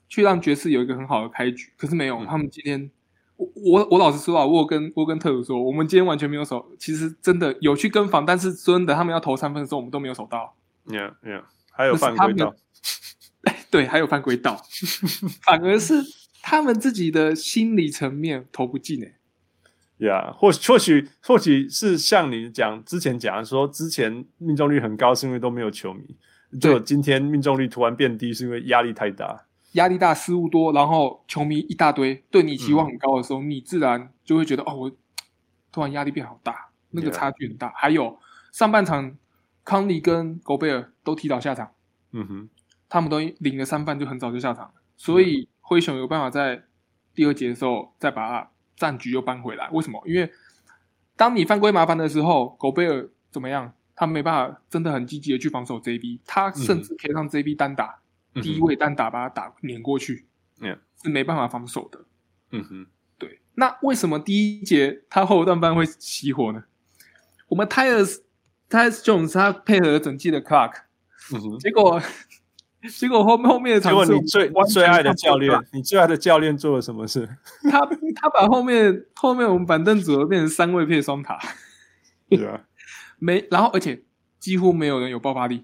[0.07, 1.73] 去让爵士有一个很好的开局。
[1.75, 2.89] 可是没有，嗯、他们今天，
[3.37, 10.55] 我我我老实说啊，我有跟我有跟特鲁说，我们今天完全没有守，其实真的有去跟防，但是真的他们要投三分的时候，我们都没有守到。
[10.87, 11.43] Yeah, yeah.
[11.71, 12.55] 还有犯规道，
[13.69, 14.61] 对，还有犯规到，
[15.43, 15.95] 反而是
[16.41, 19.15] 他们自己的心理层面投不进诶。
[19.97, 26.15] 呀，或许或许或许是像你讲之前讲的说，之前命中率很高是因为都没有球迷，
[26.59, 29.44] 就今天命中率突然变低是因为压力太大，
[29.75, 34.91] 压力大，失误多，然后球迷一大堆，对你期望很高的时候，嗯、你自然就会觉得哦，我
[35.71, 37.71] 突然压力变好大，那个差距很大。
[37.75, 38.19] 还有
[38.51, 39.15] 上半场。
[39.67, 41.71] 康利跟狗贝尔都提早下场，
[42.11, 42.49] 嗯哼，
[42.87, 46.61] 他们都领了三犯就很早就下场，所以灰熊有办法在
[47.15, 49.67] 第二节的时候再把战局又扳回来。
[49.71, 49.99] 为什么？
[50.05, 50.31] 因为
[51.15, 53.73] 当你犯规麻烦的时候，狗贝尔怎么样？
[53.95, 57.97] 他没办法真的很积极的去防守 JB，他甚至可以让 JB 单打，
[58.41, 60.25] 低、嗯、位单打把他打碾过去，
[60.61, 61.99] 嗯，是没办法防守的，
[62.51, 62.87] 嗯哼。
[63.17, 66.65] 对那为什么第一节他后段班会熄火呢？
[67.47, 68.19] 我们 Tyus
[68.69, 70.73] Tyus Jones 他配合整季的 Clark，、
[71.33, 72.01] 嗯、结果
[72.89, 77.25] 结果后后面的场结果你最最爱的教练，你最爱的教练做了什么事？
[77.71, 81.39] 他他把后面后面我们板凳组合变成三位配双塔，
[82.27, 82.65] 对 啊，
[83.17, 84.03] 没，然后而且
[84.39, 85.63] 几乎没有人有爆发力。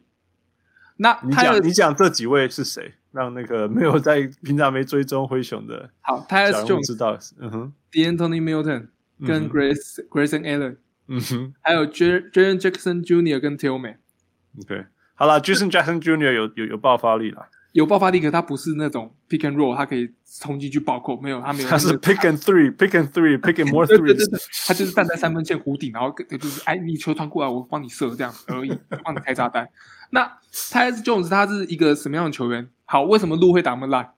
[1.02, 2.94] 那你讲你讲这几位是谁？
[3.12, 8.88] 让那个没有在平常没追踪灰熊的好，Tyus Jones 知道，嗯哼，De'Anthony Milton
[9.26, 10.78] 跟 Grace、嗯、Grayson Allen，
[11.08, 13.42] 嗯哼，还有 Jaren Jackson Jr.
[13.42, 14.86] 跟 Tillman，OK，
[15.16, 16.32] 好了，Jason Jackson Jr.
[16.32, 24.24] 有有有爆发力了，有爆发力，可他不是那种 pick and roll，他可以冲进去暴扣，没有，他没有，他是 pick and three，pick and three，pick and more threes，
[24.66, 28.72] 他就是站在三分线弧顶，然后就是哎，你球传过来，我帮你射这样而已，
[29.04, 29.68] 帮你开炸弹。
[30.12, 32.70] 那 Tyus Jones 他是一个什么样的球员？
[32.86, 34.14] 好，为什么路会打那么烂？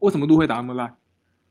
[0.00, 0.96] 为什么路会打那么烂？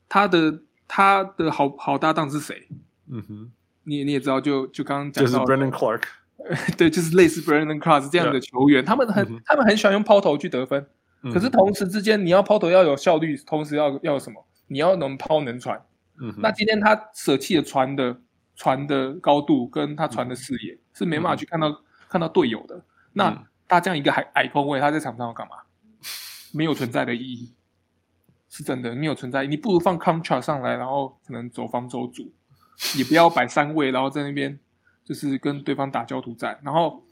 [0.07, 2.67] 他的他的好好搭档是谁？
[3.09, 3.51] 嗯哼，
[3.83, 6.03] 你你也知道，就就刚刚讲到就是 Brandon Clark，
[6.77, 10.85] 对，就是类似 Brandon Clark 这样的球员他们很、嗯、他们很喜欢用抛投去得分，
[11.23, 14.45] 嗯、可是同时之间你要抛投要有效率，同时要要什么？
[14.67, 15.81] 你要能抛能传。
[16.21, 18.15] 嗯，那今天他舍弃了传的
[18.55, 22.83] 传的高度跟他传的视野、嗯，是没办法去看到、嗯、看到队友的。
[23.13, 23.43] 那、
[23.73, 25.55] 嗯、他这样一个矮矮空位，他在场上要干嘛？
[26.53, 27.51] 没有存在的意义，
[28.47, 29.45] 是真的没有存在。
[29.47, 32.31] 你不如放 Contra 上来，然后可能走防守组，
[32.95, 34.59] 也不要摆三位，然后在那边
[35.03, 36.59] 就是跟对方打焦土战。
[36.63, 37.03] 然后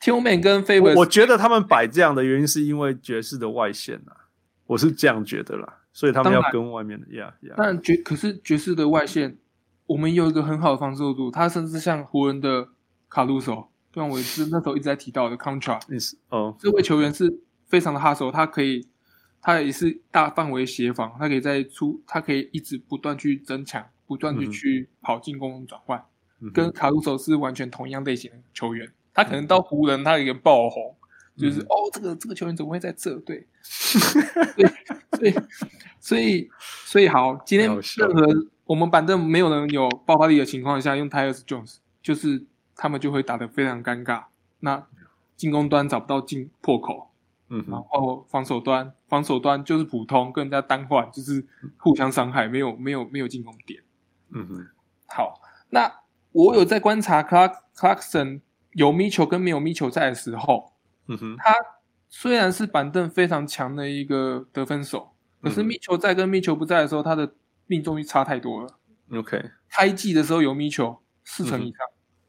[0.00, 4.26] Tillman 跟 Favors，我觉得他们摆这样的原因是因为爵士的外线啊，
[4.66, 7.54] 我是这样觉得啦，所以他们要跟外面的呀呀。
[7.56, 9.38] 但爵可是爵士的外线，
[9.86, 12.66] 我们有一个很好的防守组，他甚至像湖人的
[13.08, 15.80] 卡鲁索，就像我是那时候一直在提到的 Contra，
[16.28, 17.40] 哦，这位球员是。
[17.70, 18.84] 非常的 hustle，他可以，
[19.40, 26.04] 他也是大范围协防，他可以在出，他可以一直不断去增强，不断的去跑进攻转换，
[26.40, 28.90] 嗯，跟卡鲁索是完全同样类型的球员。
[29.14, 30.96] 他可能到湖人，他有一个爆红，
[31.36, 33.14] 嗯、就是哦，这个这个球员怎么会在这？
[33.20, 35.34] 对， 所以
[36.00, 36.50] 所以
[36.86, 42.44] 所以好，今天任何我们反正没有人有爆发力的情况下，用 Tyus Jones，就是
[42.80, 44.24] 他们就会打得非常尴尬。
[44.60, 44.86] 那
[45.36, 47.10] 进攻端找不到进破口。
[47.52, 51.44] 嗯，然后防守端，防守端就是普通，跟人家单换，就是
[51.78, 53.82] 互相伤害，没有没有没有进攻点。
[54.30, 54.66] 嗯哼，
[55.08, 55.92] 好，那
[56.30, 58.40] 我有在观察 Clark Clarkson
[58.74, 60.72] 有米球跟没有米球在的时候，
[61.08, 61.52] 嗯哼，他
[62.08, 65.10] 虽然是板凳非常强的一个得分手，
[65.42, 67.34] 可是米球在跟米球不在的时候，他的
[67.66, 68.78] 命中率差太多了。
[69.12, 71.80] OK，开季的时候有米球四成以上，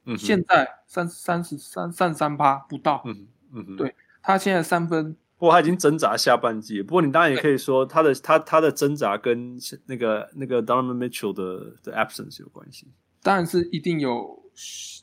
[0.06, 3.02] 嗯，现在三三十三三三趴不到。
[3.06, 3.96] 嗯嗯哼，对。
[4.24, 6.82] 他现在三分，不过他已经挣扎下半季。
[6.84, 12.88] 不过你当然也可以说，他的他他的挣扎跟那个那个 Donovan Mitchell 的的 absence 有关系。
[13.24, 14.44] 当然是一定有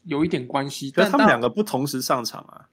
[0.04, 0.92] 有一点关系。
[0.94, 2.68] 但他们两个不同时上场啊，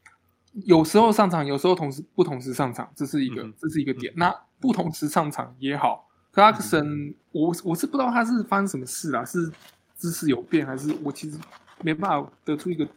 [0.66, 4.18] 有时候上场，有时候同时不同时上场，这是一个、嗯、这是一个点、嗯。
[4.18, 9.52] 那不同时上场也好，Clarkson，、嗯、我我是不知道他是发生什么事啊，是
[9.96, 11.38] 姿势有变，还是我其实
[11.82, 12.88] 没办法得出一个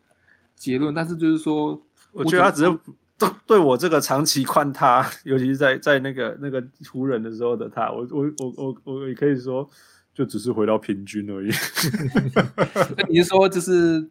[0.54, 0.94] 结论。
[0.94, 1.80] 但是就是说，
[2.12, 2.78] 我觉得他只是。
[3.20, 9.68] 对，对我这个长期看他，尤其是在在那个那个湖人的时候的他，我我我我我也可以说，
[10.14, 11.50] 就只是回到平均而已。
[12.96, 14.08] 那你是说，就是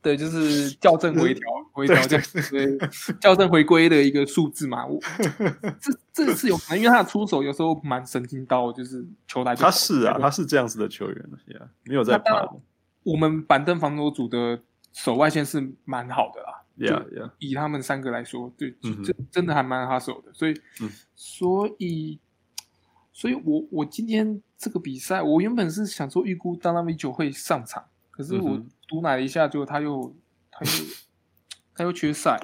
[0.00, 1.42] 对，就是校正回调
[1.72, 2.78] 回调这样，对，
[3.20, 4.86] 校正回归的一个数字嘛？
[4.86, 4.98] 我
[5.78, 12.48] 这这是有可能，因为他的出手有时候蛮神经刀，就是球来他是啊，他是这样子的球员，yeah, 没有在怕。
[13.12, 14.60] 我们板凳防守组的
[14.92, 16.64] 守外线是蛮好的啦。
[16.76, 17.30] Yeah, yeah.
[17.38, 22.20] 以他们三个来说，对，嗯、真真的还蛮哈手的，所以，嗯、所以，
[23.12, 30.14] 所以我我今天这个比赛，我原本是想说预估 Donovan Mitchell 会上场，可是我毒奶了一下，就他又
[30.52, 30.70] 他又
[31.74, 32.38] 他又缺赛。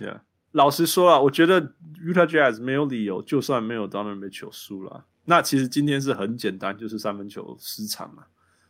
[0.00, 0.20] Yeah.
[0.50, 8.24] 老实说啊，我觉得 Utah Jazz 没有理由，就算没有 Donovan Mitchell 输了，那其实今天是很简单，就是三分球失常嘛。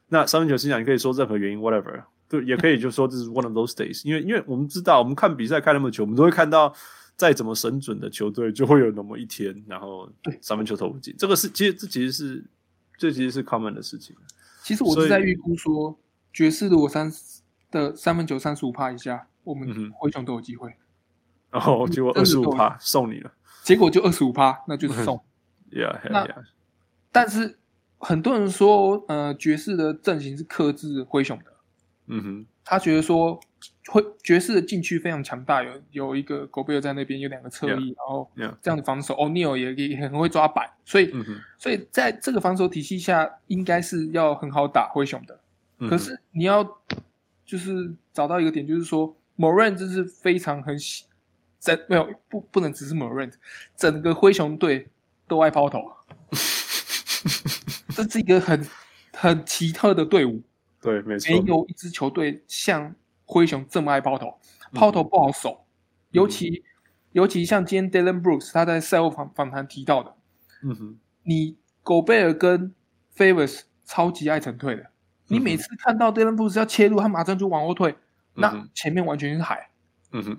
[0.08, 2.02] 那三分球心想，你可以说任何原因，whatever。
[2.28, 6.74] 对，也可以就说这是 one of those days，因为因为我们知道，我们看比赛看那么久，我们都会看到，
[7.16, 11.14] 再怎么神准的球队，就会有那么一天，然后三分球投不进。
[11.16, 12.44] 这个是其实这其实是
[12.96, 14.16] 这其实是 common 的事情。
[14.62, 15.96] 其实我是在预估说，
[16.32, 17.12] 爵士如果三
[17.70, 20.74] 的三分球三十五趴以下，我们灰熊都有机会。
[21.48, 23.30] 然后、结果二十五趴送你了，
[23.62, 25.16] 结果就二十五趴，那就是送。
[25.70, 26.44] yeah, yeah, yeah.
[27.12, 27.56] 但是
[27.98, 31.44] 很多人说，呃，爵士的阵型是克制灰熊的。
[32.08, 33.40] 嗯哼，他觉得说
[33.88, 38.30] 会爵士的禁区非常强大，有有一个狗贝尔在那边，有两个侧翼，然后
[38.62, 41.24] 这样的防守，奥尼尔也也很会抓板，所以、嗯、
[41.58, 45.40] 所以在这个防守体系下，应该是要很好打灰熊的。
[45.78, 46.64] 嗯、可是你要
[47.44, 51.06] 就是找到一个点，就是说，Morant 就是非常很喜，
[51.58, 53.32] 在没有不不能只是 Morant，
[53.76, 54.86] 整个灰熊队
[55.26, 55.92] 都爱抛投，
[57.96, 58.66] 这是一个很
[59.14, 60.42] 很奇特的队伍。
[60.80, 62.94] 对，没错，没有一支球队像
[63.24, 64.38] 灰熊这么爱抛投，
[64.72, 65.66] 抛投不好守，嗯、
[66.12, 66.62] 尤其
[67.12, 70.14] 尤其像今天 Dillon Brooks 他在赛后访访谈提到的，
[70.62, 72.72] 嗯哼，你狗贝尔跟
[73.16, 74.88] Favors 超级爱沉退的，嗯、
[75.28, 77.96] 你每次看到 Dillon Brooks 要切入，他马上就往后退，嗯、
[78.42, 79.70] 那前面完全是海，
[80.12, 80.36] 嗯哼，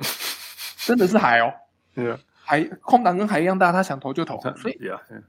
[0.85, 1.51] 真的是海哦，
[1.93, 5.23] 对啊，海空档跟海一样大，他想投就投，所以，yeah, yeah.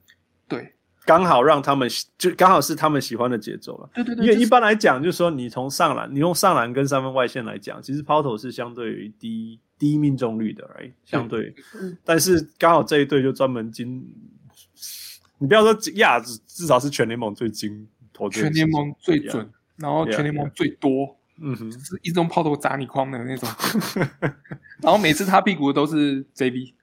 [0.46, 0.74] 对。
[1.09, 1.88] 刚好让他们
[2.18, 3.88] 就刚好是他们喜欢的节奏了。
[3.94, 10.92] 对对对，因为一般来讲，就是说你从上篮，你用上篮跟三分外线来讲，其实抛投是相对于低低命中率的，right?
[11.06, 11.54] 相对。
[12.04, 14.06] 但是刚好这一队就专门精，
[15.38, 23.48] 你不要说亚子，至少是全联盟最精投，全联盟最准，然后全联盟最多，嗯哼，是一中抛投砸你框的那种。
[24.82, 26.74] 然后每次擦屁股都是 JB，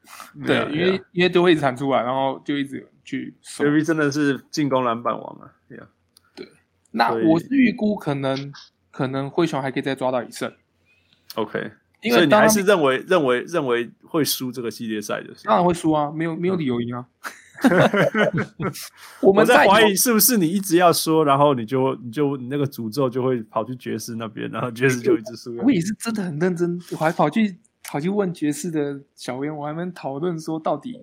[0.47, 2.89] 对，因为因为都会一直弹出来，然后就一直。
[3.05, 5.85] 去 JV 真的是进攻篮板王啊！Yeah.
[6.35, 6.49] 对，
[6.91, 8.51] 那我是预估可能
[8.91, 10.51] 可能灰熊还可以再抓到一胜。
[11.35, 15.33] OK，因为所以你还是认为认为认为会输这个系列赛的？
[15.43, 17.05] 当然会输啊，没有没有理由赢啊。
[19.21, 25.55] 我们在怀疑是不是你一直要说，然后你就你就你那个诅咒就会跑去爵士那边，然后爵士就一直输。
[25.57, 31.01] 我也是真的很认真，我还跑去跑去问爵士的小编，我还没讨论说到底。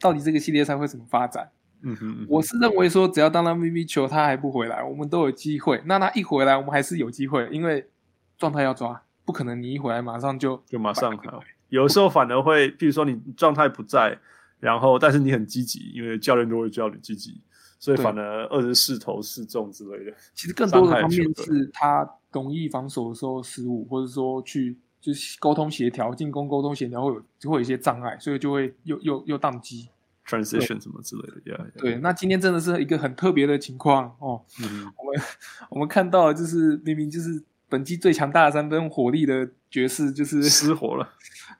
[0.00, 1.50] 到底这个系列赛会怎么发展？
[1.82, 5.80] 嗯哼，嗯哼，我是认为说，只要当他 MVP 球他还不回来，我们都有机会。
[5.86, 7.88] 那他一回来，我们还是有机会，因为
[8.36, 11.42] 状态要抓，不可能你一回来马上就就马上好。
[11.68, 14.18] 有的时候反而会，譬如说你状态不在，
[14.58, 17.40] 然后但是你很积极，因为教练都会叫你积极，
[17.78, 20.12] 所以反而二十四投四中之类的。
[20.34, 24.76] 其实更多的方面是他容易防守的时候失误，或者说去。
[25.00, 29.88] 就是沟通协调，进攻沟通协调会有就会有一些障碍，所以就会又又又宕机
[30.26, 31.80] ，transition 什么之类的，yeah, yeah.
[31.80, 34.42] 对，那今天真的是一个很特别的情况哦。
[34.60, 35.22] 嗯、我们
[35.70, 41.08] 我们看到就是明明就是本季最强大的三分火力的爵士，就是失火了，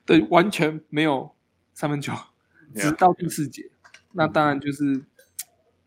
[0.05, 1.31] 对，完全没有
[1.73, 2.13] 三分球
[2.75, 3.69] 直到第四节。
[4.11, 5.01] 那当然就是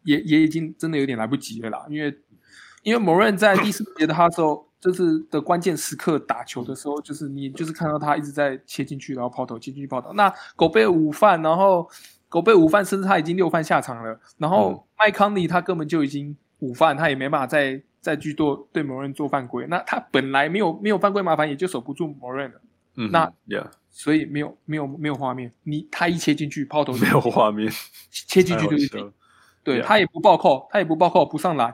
[0.05, 2.19] 也也已经真的有点来不及了啦，因为
[2.83, 4.72] 因为 Morant 在第四节的哈时候。
[4.83, 10.13] 就是的关键时刻打球的时候，就是你就是看到他一直在切进去，然后抛投，切进去抛投。
[10.15, 11.89] 那狗贝尔五犯，然后
[12.29, 14.21] 狗贝尔五犯，甚至他已经六犯下场了。
[14.39, 19.65] 然后麦康尼他根本就已经五犯，他也没办法再再去做对某人做犯规。
[19.69, 22.61] 那他本来没有没有犯规麻烦，也就守不住某人了。
[22.97, 25.53] 嗯，那 yeah，所以没有没有没有画面。
[25.63, 27.73] 你他一切进去抛投，没有画面，
[28.11, 29.13] 切进去就是进。
[29.63, 31.73] 对他也不暴扣，他也不暴扣，不上篮，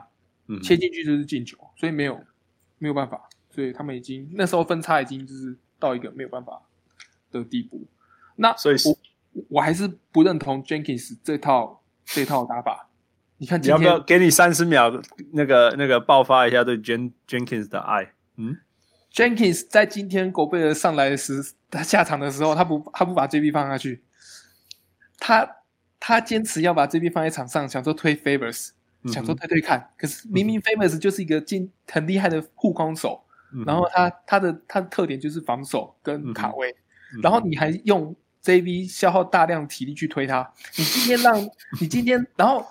[0.61, 2.19] 切进去就是进球，所以没有。
[2.79, 6.61] 没有办法，所以他们已经那时候分差已经就是到一个没有办法
[7.31, 7.85] 的地步。
[8.35, 8.97] 那所以我
[9.49, 12.89] 我还是不认同 Jenkins 这套这套打法。
[13.37, 14.91] 你看今天，你要不要给你三十秒
[15.33, 18.13] 那个那个爆发一下对 Jen Jenkins 的爱？
[18.35, 18.57] 嗯
[19.13, 24.03] ，Jenkins 在今天狗贝尔上来时，他下场的时候，他不他不把 JB 放下去，
[25.19, 25.57] 他
[25.99, 28.71] 他坚持要把 JB 放在场上，想说推 Favors。
[29.05, 33.23] 想说推推看，可是明明 Famous 就是一个进很厉害的护框手，
[33.53, 36.75] 嗯、然后他他的他的特点就是防守跟卡位，
[37.15, 42.65] 嗯、然后你还用 JB 消耗大量体力去推他，你今天让你今天，然后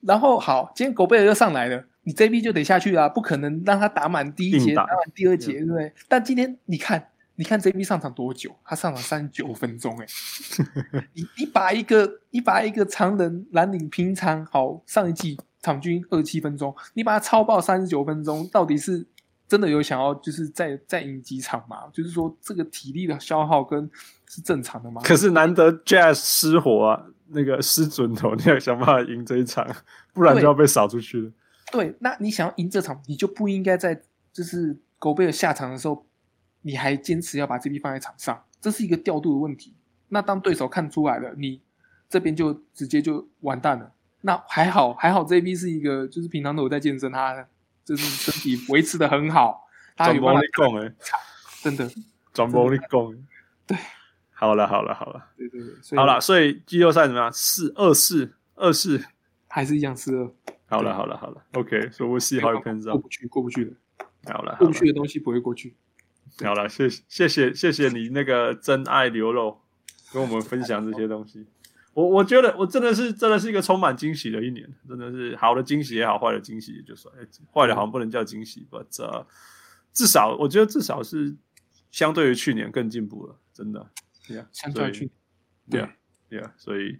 [0.00, 5.92] 然后好，今天狗贝尔又上来了，你 JB 就得下去啊，不可能让他打满第一节，打满第二节，对不对？
[6.08, 8.56] 但今天你看，你看 JB 上场多久？
[8.64, 10.06] 他上场三十九分钟，哎，
[11.14, 15.38] 你你把一个你把一个常人蓝领平常好上一季。
[15.62, 19.06] 场均二七分钟，你把它超爆三十九分钟，到底是
[19.46, 21.88] 真的有想要就是再再赢几场吗？
[21.92, 23.90] 就是说这个体力的消耗跟
[24.26, 25.00] 是正常的吗？
[25.04, 29.66] 可是难得 Jazz 失火啊，那个失准头，你要想办法赢这一场，
[30.12, 31.30] 不然就要被扫出去了。
[31.72, 34.00] 对，那你想要赢这场，你就不应该在
[34.32, 36.06] 就是狗贝尔下场的时候，
[36.62, 39.74] 你还坚持要把这批放在场上，这是一个调度的问题。
[40.08, 41.60] 那当对手看出来了，你
[42.08, 43.92] 这边就直接就完蛋了。
[44.20, 47.46] 那还好，还好这一批是一个，就是平常都有在健身，他
[47.84, 49.68] 就是身体维持的很好。
[49.96, 50.92] 他有办法讲哎，
[51.62, 51.90] 真的，
[52.32, 52.88] 转播你讲。
[53.66, 53.76] 对，
[54.32, 57.32] 好了，好了，好了，对对对，好了，所以季后赛怎么样？
[57.32, 59.04] 四二四二四，
[59.48, 60.30] 还是一样四二。
[60.66, 62.92] 好了，好了，好了，OK，所以我 see how it pans out。
[62.92, 63.72] 过不去，过不去的。
[64.32, 65.74] 好了，过不去的东西不会过去。
[66.44, 69.58] 好了，谢谢谢谢谢谢你那个真爱流露，
[70.12, 71.46] 跟我们分享这些东西。
[71.98, 77.12] 我我觉得我真的是真的是一个充满惊喜的一年，真的是好的惊喜也好，坏的惊喜也就算，
[77.52, 78.78] 坏的好像不能叫惊喜吧。
[78.88, 79.26] 这、嗯 uh,
[79.92, 81.34] 至少我觉得至少是
[81.90, 83.84] 相对于去年更进步了，真的。
[84.28, 85.10] Yeah, 相对于去
[85.64, 85.84] 年，
[86.30, 86.38] 对。
[86.38, 86.98] Yeah，所以，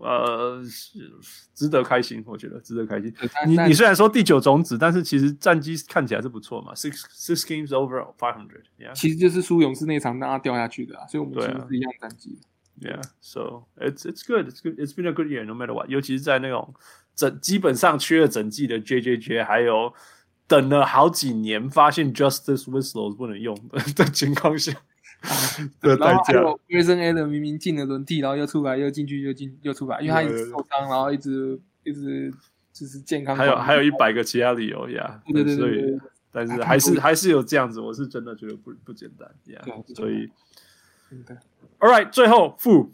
[0.00, 0.62] 呃，
[1.54, 3.14] 值得开心，我觉得值得开心。
[3.46, 8.62] 你你虽然说第九种子，但是其实战绩看起来是不错嘛，six six games over five hundred。
[8.78, 12.38] Yeah，其实就是输勇士那场让他掉下去的啊，所以我们其实是一样战绩。
[12.78, 15.88] Yeah，so it's it's good, it's good, it's been a good year, no matter what。
[15.88, 16.74] 尤其是在那种
[17.14, 19.94] 整基本上缺了整季的 JJJ，还有
[20.46, 24.72] 等了好几年发现 Justice Winslow 不能用的 的情况下。
[25.80, 26.34] 的代价。
[26.68, 32.30] Grayson Allen 明明进了轮替，然后又出来，又进去，又进，又出来，因为他一直受伤，然后一直一直
[32.74, 33.34] 就是健康。
[33.34, 35.22] 还有还有一百个其他理由呀。
[35.32, 35.98] 对对对。
[36.30, 39.62] 但是还是还是有这样子，我是真的觉得不不简单呀。
[39.94, 40.30] 所以。
[41.78, 42.92] All right，最后负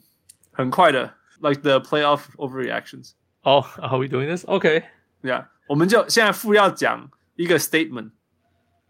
[0.53, 3.13] 很快的，like the playoff overreactions。
[3.43, 4.45] Oh, are we doing this?
[4.45, 4.85] Okay.
[5.23, 8.11] Yeah，我们就现在负要讲一个 statement。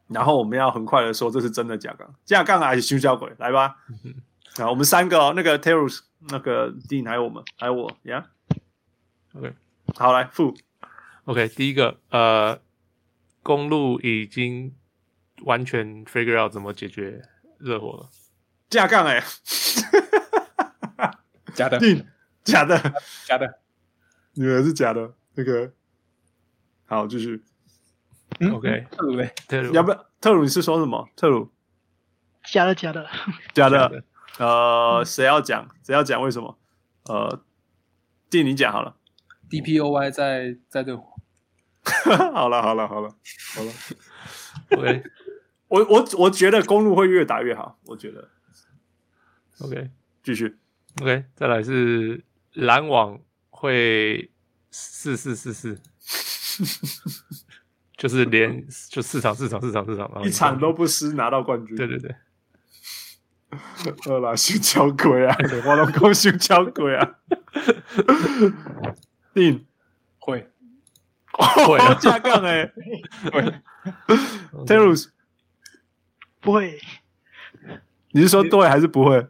[0.09, 3.33] 然后我们要很快的说，这是真的假杠，假杠还是修小鬼？
[3.39, 3.77] 来吧，
[4.59, 9.55] 啊，我们三个哦，那个 Terus，那个 Dean，还有我们，还有我，Yeah，OK，
[9.97, 10.55] 好，来负
[11.25, 12.61] ，OK，第一个，呃，
[13.43, 14.75] 公路已经
[15.45, 17.23] 完全 figure out 怎么解决
[17.57, 18.11] 热火了，
[18.73, 19.23] 假杠哎，
[21.53, 21.79] 假的
[22.43, 22.95] 假的，
[23.27, 23.59] 假的，
[24.33, 25.70] 女儿是假的，那个，
[26.87, 27.45] 好，继续。
[28.41, 30.43] 嗯、OK，特鲁嘞，特鲁，要不要特鲁？
[30.43, 31.07] 你是说什么？
[31.14, 31.53] 特鲁？
[32.51, 33.07] 假的，假的，
[33.53, 34.05] 假的。
[34.39, 35.68] 呃，谁要讲？
[35.85, 36.23] 谁要讲？
[36.23, 36.59] 为什么？
[37.05, 37.45] 呃，
[38.31, 38.97] 弟，你讲好了。
[39.51, 41.05] DPOY 在在对火。
[42.33, 43.14] 好了，好了，好了，
[43.55, 43.70] 好了。
[44.70, 45.03] OK，
[45.68, 47.79] 我我我觉得公路会越打越好。
[47.85, 48.31] 我觉得。
[49.62, 49.90] OK，
[50.22, 50.56] 继续。
[51.00, 53.18] OK，再来是篮网
[53.50, 54.30] 会
[54.70, 55.78] 四四四四。
[57.96, 61.76] 就是连就四场四场四场四场，一场都不失拿到冠军。
[61.76, 62.14] 对对对，
[64.04, 67.18] 好啦，修桥鬼啊，我老公修桥鬼啊，
[69.32, 69.64] 定
[70.18, 70.48] 会。
[71.32, 72.70] 会加杠哎，
[73.32, 73.54] 会。
[74.66, 75.08] Terus
[76.40, 76.78] 不会，
[78.10, 79.26] 你是说对还是不会？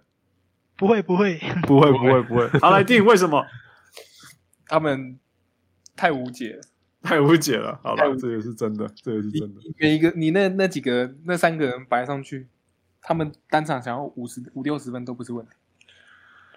[0.82, 3.46] 不会不会 不会不会不会，好来定为什么？
[4.66, 5.16] 他们
[5.94, 6.62] 太无解了。
[7.02, 9.60] 太无解了，好了，这也是真的，这也是真的。
[9.78, 12.48] 每一个你那那几个那三个人摆上去，
[13.00, 15.52] 他们单场想要五十五六十分都不是问题。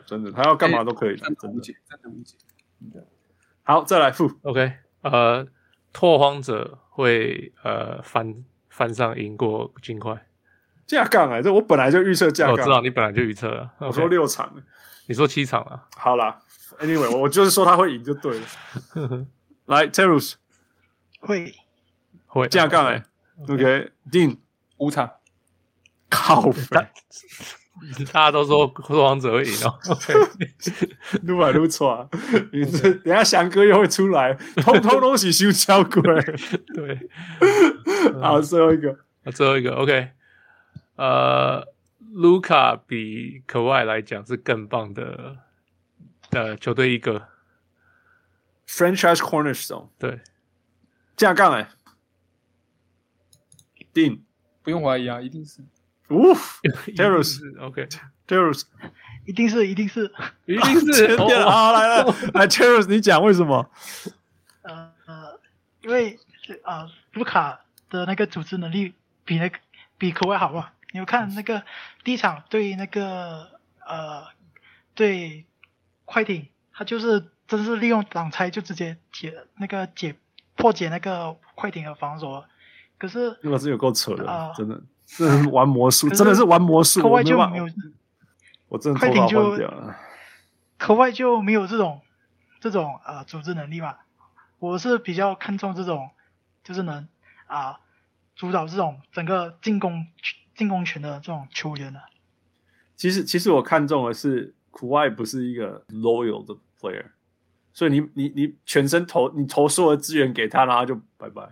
[0.07, 1.15] 真的，他要干嘛都可以。
[1.15, 2.36] 真的无解，真的无解。
[3.61, 4.32] 好，再来负。
[4.41, 4.73] OK，
[5.03, 5.45] 呃，
[5.93, 10.26] 拓荒者会呃翻翻上赢过金块。
[10.88, 12.54] 架杠哎，这我本来就预测架杠。
[12.54, 13.72] 我知道你本来就预测了。
[13.80, 14.52] 我说六场，
[15.08, 15.84] 你说七场啊？
[15.96, 16.40] 好啦
[16.80, 18.46] ，Anyway，我就是说他会赢就对了。
[19.66, 20.34] 来，Terus
[21.20, 21.54] 会。
[22.28, 23.02] 会架杠哎
[23.48, 24.38] ，OK，Dean
[24.78, 25.10] 五场。
[26.10, 26.88] 靠分，
[28.12, 29.80] 大家都说说王者会赢哦。
[29.90, 30.14] OK，
[31.24, 32.10] 撸来撸错，
[32.52, 36.02] 你这等下翔哥又会出来，通通都是修桥鬼。
[36.76, 37.10] 对，
[38.22, 38.98] 好，最后一个，
[39.32, 40.10] 最后一个 OK，
[40.96, 41.68] 呃，
[42.14, 45.38] 卢卡比可外来讲是更棒的
[46.32, 47.30] 呃球队一个。
[48.68, 50.22] Franchise cornerstone，对，
[51.16, 51.70] 架杠哎，
[53.93, 54.26] 定
[54.64, 55.62] 不用怀疑啊，一定是。
[56.10, 56.34] 呜，
[56.98, 58.64] Terus，OK，Terus，
[59.26, 60.12] 一定是，一定是，
[60.46, 61.16] 一定是。
[61.46, 63.70] 好，来了，来，Terus，你讲为什么？
[64.64, 65.39] 呃呃，
[65.84, 66.20] 因为
[66.64, 69.60] 啊，卢卡的那个组织能力比那个
[70.00, 70.74] 比可外好啊。
[70.96, 71.62] 你们看那个
[72.06, 74.24] 第一场对那个呃
[74.93, 75.46] 对
[76.06, 77.30] 快艇，他就是。
[77.48, 80.16] 真是利用挡拆就直接解那个解
[80.56, 82.43] 破解那个快艇的防守，
[82.98, 84.52] 可是那个是有够扯的啊！
[84.56, 87.04] 真的，是玩魔术，真的是玩魔术。
[87.04, 87.68] 可外就没有，
[88.68, 89.56] 我真的快艇就
[90.80, 92.02] 可外就没有这种
[92.60, 93.96] 这种呃组织能力嘛。
[94.58, 96.10] 我是比较看重这种，
[96.64, 97.08] 就是能
[97.46, 97.80] 啊
[98.36, 100.08] 主导这种整个进攻
[100.56, 102.01] 进攻权的这种球员的。
[102.95, 107.06] 其实其实我看中的是苦外不是一个 loyal 的 player。
[107.74, 111.49] 所以你你你全身投你投所有的资源给他，然后就拜拜。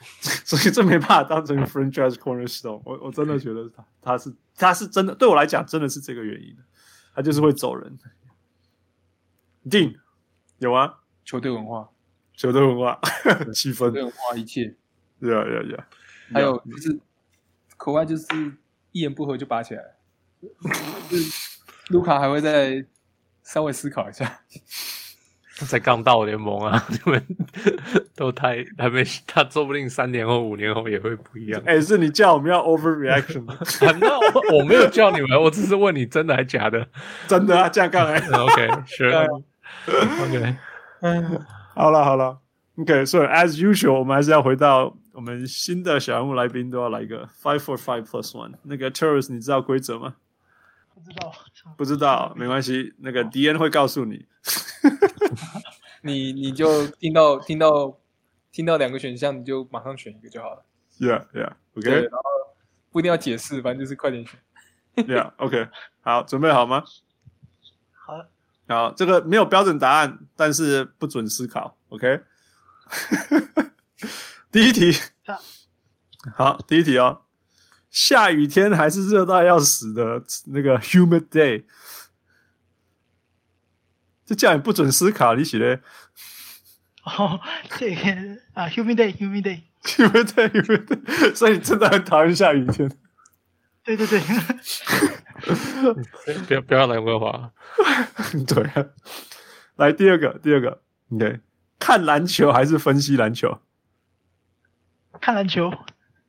[0.22, 2.80] 所以这没办法当成 franchise cornerstone。
[2.84, 6.56] 我我真的觉得他他是他是真的对我来讲真的是这个原因。
[7.14, 7.98] 他就是会走人。
[9.68, 9.94] 定
[10.58, 11.90] 有啊，球队文化，
[12.34, 12.98] 球队文化，
[13.52, 14.76] 气氛，文化一切。
[15.20, 15.88] 对啊对啊对啊。
[16.32, 16.98] 还有就是
[17.76, 18.24] 可外就是
[18.92, 19.82] 一言不合就拔起来，
[21.88, 22.84] 卢卡还会再
[23.42, 24.40] 稍微思考一下。
[25.66, 27.26] 才刚到联盟啊， 你们
[28.14, 31.58] 都太还没，他说不定三年后、五年后也会不一样。
[31.64, 33.42] 哎、欸，是你叫我们要 overreaction？
[33.42, 33.56] 吗
[33.98, 34.18] 那
[34.54, 36.86] 我没有叫你们，我只是问你真的还假的？
[37.26, 38.18] 真的啊，这样干哎。
[38.18, 40.56] OK，Sure，OK，
[41.00, 41.40] 嗯，
[41.74, 42.38] 好了好了
[42.76, 48.52] ，OK，所以 as usual，我们还是要回到我们新的小人物来宾都要来一个 five for five plus one。
[48.64, 50.16] 那个 Terrence，你知道规则吗？
[50.94, 51.32] 不知道，
[51.78, 54.26] 不知道，没关系，那个 DN 会告诉你。
[56.02, 57.98] 你你就听到听到
[58.52, 60.62] 听到两个选项，你就马上选一个就好了。
[60.98, 61.90] Yeah, yeah, OK。
[61.90, 62.22] 然后
[62.92, 64.38] 不一定要解释，反正就是快点选。
[64.96, 65.68] Yeah, OK。
[66.02, 66.84] 好，准备好吗？
[67.94, 68.28] 好了。
[68.68, 71.74] 好，这个没有标准答案，但是不准思考。
[71.88, 72.20] OK。
[74.56, 74.98] 第一题。
[76.34, 77.24] 好，第一题哦。
[77.90, 81.64] 下雨天还是热到要死的那个 humid day。
[84.24, 85.82] 这叫你不准思考，你写的。
[87.04, 87.38] 哦，
[87.78, 88.00] 这个
[88.54, 92.90] 啊，humid day，humid day，humid day，humid day，所以你真的很讨厌下雨天。
[93.84, 94.18] 对对对。
[96.46, 97.52] 不要不要来问话。
[98.48, 98.86] 对啊。
[99.74, 100.80] 来第二个，第二个
[101.10, 101.40] ，OK，
[101.78, 103.60] 看篮球还是分析篮球？
[105.20, 105.70] 看篮球。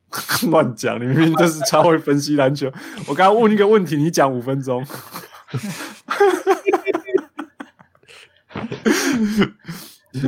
[0.50, 2.72] 乱讲，你明明就是超会分析篮球。
[3.08, 4.86] 我刚刚问一个问题，你讲五分钟。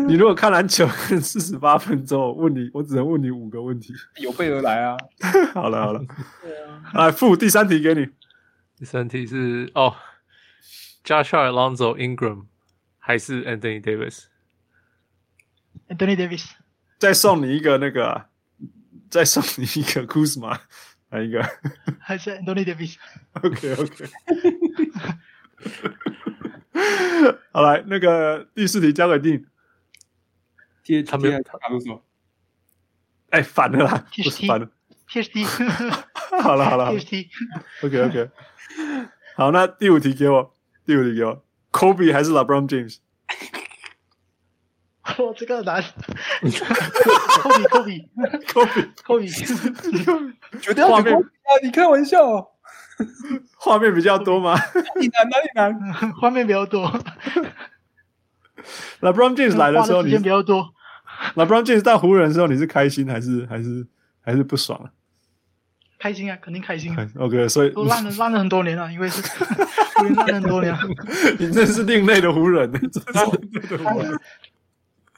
[0.06, 3.94] 你如果看篮球看四十八分钟，问你，我只能问你五个问题。
[4.18, 4.98] 有备而来啊！
[5.54, 6.02] 好 了好了，
[6.94, 8.08] 来付第三题给你。
[8.78, 9.96] 第三题是哦
[11.04, 12.46] ，Joshua Alonzo Ingram
[13.00, 16.52] 还是 Anthony Davis？Anthony Davis。
[17.00, 18.26] 再送你一个那个，
[19.10, 20.60] 再送你一个 Kuzma，
[21.10, 21.44] 来一个。
[22.00, 22.98] 还是 Anthony。
[23.34, 24.10] OK OK。
[27.52, 29.46] 好来，那个第四题交给定。
[31.06, 32.04] 他们他都说，
[33.30, 34.68] 哎，反的啦，不是反的。
[35.08, 35.46] PhD。
[36.42, 36.92] 好了好了。
[36.92, 37.28] PhD。
[37.84, 38.32] OK OK。
[39.36, 40.56] 好，那第五题给我，
[40.86, 42.98] 第五题给我，Kobe 还是 LeBron James？
[45.20, 45.84] 哦，这个难。
[46.42, 49.30] Kobe，Kobe，Kobe，Kobe。
[50.62, 51.20] 绝对画面啊！
[51.62, 52.48] 你开玩笑哦。
[53.58, 54.56] 画面比较多吗？
[54.56, 54.62] 哪
[55.00, 55.30] 里难？
[55.30, 55.74] 哪里难？
[56.14, 56.92] 画面比较多。
[59.02, 60.74] LeBron James 来的时候，你比较多。
[61.36, 63.86] LeBron James 到湖人的时候，你是开心还是还是
[64.22, 64.92] 还是不爽啊？
[65.98, 67.08] 开心啊，肯定开心啊。
[67.18, 69.22] OK，所以都烂了烂了很多年了，因为是
[69.96, 70.80] 湖人烂了很多年了。
[71.38, 73.02] 你真是另类的湖人，真是
[73.42, 74.20] 另类的湖人，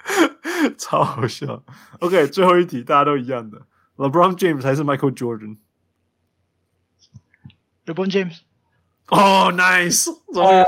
[0.79, 1.63] 超好笑。
[2.01, 3.63] OK，最后一题，大家都一样的，
[3.97, 8.41] LeBron James 还是 Michael Jordan？LeBron James。
[9.09, 10.07] 哦，Nice！
[10.33, 10.65] 终于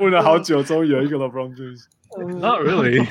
[0.00, 3.06] 问了好久，终于有一个 LeBron James。Not really，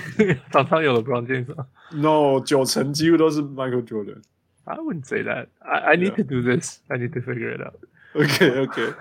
[0.51, 5.47] 常常有 LeBron James。No，九成几乎都是 Michael Jordan。I wouldn't say that.
[5.59, 6.79] I I need to do this.
[6.87, 7.75] I need to figure it out.
[8.13, 8.93] OK OK。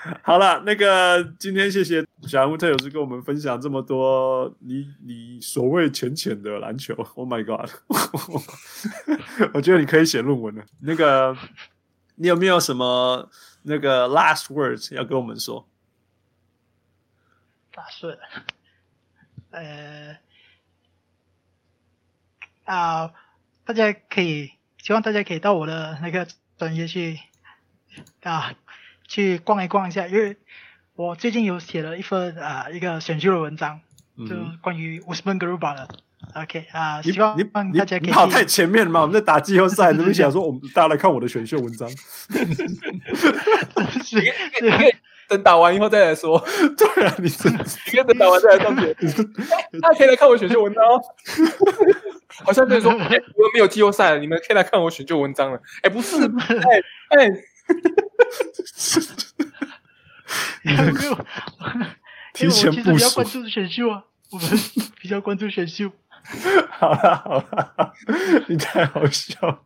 [0.22, 6.94] 好了，那个今天谢谢小人物特有师跟我们分享这么多你你所谓浅浅的篮球。
[7.14, 7.70] Oh my god！
[9.52, 10.64] 我觉得你可以写论文了。
[10.80, 11.36] 那个
[12.14, 13.30] 你有没有什么
[13.64, 15.66] 那个 last words 要跟我们说？
[17.72, 18.18] 打顺，
[19.50, 20.18] 呃，
[22.64, 23.12] 啊，
[23.64, 26.26] 大家可以，希望大家可以到我的那个
[26.58, 27.20] 专业去
[28.22, 28.54] 啊，
[29.10, 30.36] 去逛一逛一下，因为
[30.94, 33.80] 我最近有写了一份啊一个选秀的文章，
[34.16, 35.88] 嗯、就关于 Usman Garuba 的。
[36.34, 37.36] OK 啊，希望
[37.74, 38.06] 大家可以你。
[38.06, 39.00] 你跑太前面了嘛？
[39.02, 41.88] 我们在打季后赛，你们想说 我们大家来看我的选秀文章？
[44.04, 44.32] 是是。
[45.28, 46.38] 等打完以后再来说。
[46.76, 48.94] 对啊，你真的，你可以等打完再来上学。
[49.80, 51.00] 大家可以来看我选秀文章哦。
[52.44, 53.08] 好像在说，我们
[53.54, 55.60] 没有季后赛了，你们可以来看我选秀文章了。
[55.82, 56.82] 哎，不是，哎
[57.16, 57.30] 哎，
[60.62, 61.26] 没有，
[62.34, 62.92] 提前部署。
[62.92, 64.48] 比较关注选秀啊，我们
[65.00, 65.90] 比较关注选秀。
[66.70, 67.92] 好了好了，
[68.46, 69.58] 你太好笑了，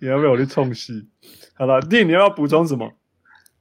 [0.00, 1.08] 你要不要我去冲戏？
[1.54, 2.92] 好了，弟，你要不要补充什么？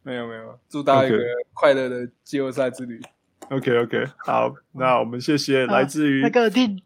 [0.03, 1.17] 没有没有，祝大家一个
[1.53, 2.99] 快乐的季后赛之旅。
[3.49, 6.83] OK OK，好，那我们谢谢来自于、啊、那个 D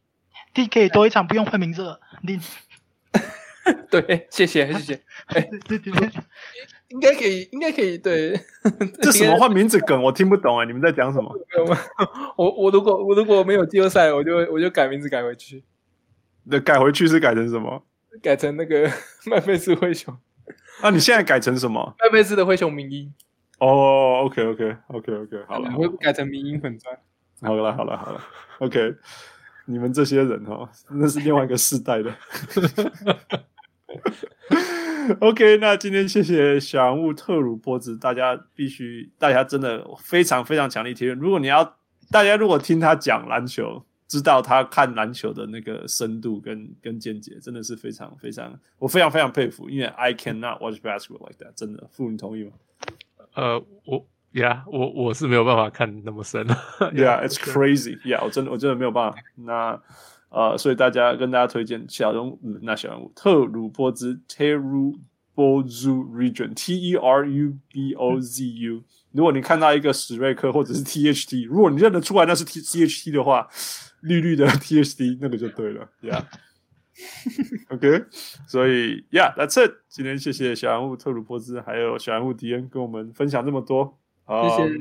[0.54, 2.40] D 可以多一场不用换名字了，D。
[3.90, 5.02] 对，谢谢 谢谢。
[6.90, 7.98] 应该可以，应该可以。
[7.98, 8.40] 对，
[9.02, 10.02] 这什么换名字梗？
[10.04, 10.64] 我听不懂啊！
[10.66, 11.36] 你们在讲什么？
[12.38, 15.64] 我我如果我如果没有季后赛，我就我就改名字改回去。
[16.44, 17.84] 那改回去是改成什么？
[18.22, 18.90] 改成那个
[19.26, 20.16] 麦菲斯灰熊。
[20.82, 21.96] 那、啊、你现在改成什么？
[22.00, 23.12] 麦菲斯的灰熊名音。
[23.58, 26.96] 哦、oh,，OK，OK，OK，OK，、okay, okay, okay, 好了，我会改成名音粉砖。
[27.42, 28.22] 好了，好了，好了
[28.60, 28.94] ，OK。
[29.68, 32.16] 你们这些人哦，那是另外一个世代的。
[35.20, 41.14] OK，那今天谢谢小人物特鲁波子，大家必须，大家真的非常非常强力贴。
[41.14, 41.64] 如果你要，
[42.10, 49.70] 大家如果听他讲篮球，知道他看篮球的那个深度跟跟见解，真的是非常非常，我非常非常佩服。
[49.70, 52.52] 因为 I cannot watch basketball like that，真的，傅你同意吗？
[53.36, 54.04] 呃，我
[54.34, 56.48] ，Yeah，我我是没有办法看那么深。
[56.80, 59.20] Yeah，it's crazy，Yeah，我真的我真的没有办法。
[59.36, 59.80] 那。
[60.30, 65.00] 呃，所以大家跟大家推荐小人物，那小人物特鲁波兹 Terubozu
[65.36, 68.84] Region，T E R U B O Z U。
[69.12, 73.48] 如果你看到一个史瑞克或者是 T H T，如果你认得出来那是 T C H T 的话，
[74.02, 78.04] 绿绿的 T H T 那个就对了，Yeah，OK。
[78.46, 79.72] 所以 Yeah，That's it。
[79.88, 83.98] 今天谢谢小人物特鲁波兹，还有小人物迪恩跟我们分享这么多。
[84.28, 84.80] 谢。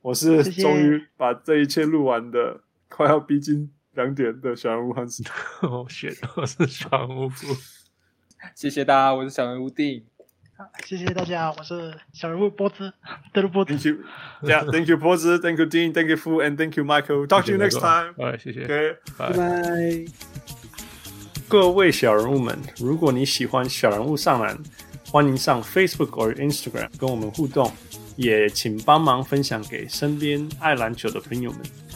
[0.00, 3.70] 我是终于把这一切录完的，快要逼近。
[3.94, 5.22] 两点的小人物汉斯，
[5.60, 7.30] 哦选我是小人物，
[8.54, 10.02] 谢谢大家，我是小人物丁，
[10.56, 12.90] 好，谢谢大家，我是小人物波兹，
[13.34, 20.04] 德鲁波兹，Thank you，Yeah，Thank you 波兹，Thank you Dean，Thank you Fu，and Thank you Michael，Talk to you next time，哎，谢谢，OK，拜拜，
[21.46, 24.58] 各位小人物们，如果你喜欢小人物上篮，
[25.10, 27.70] 欢迎上 Facebook 或 Instagram 跟我们互动，
[28.16, 31.60] 也请帮忙分享给身边爱篮球的朋友们。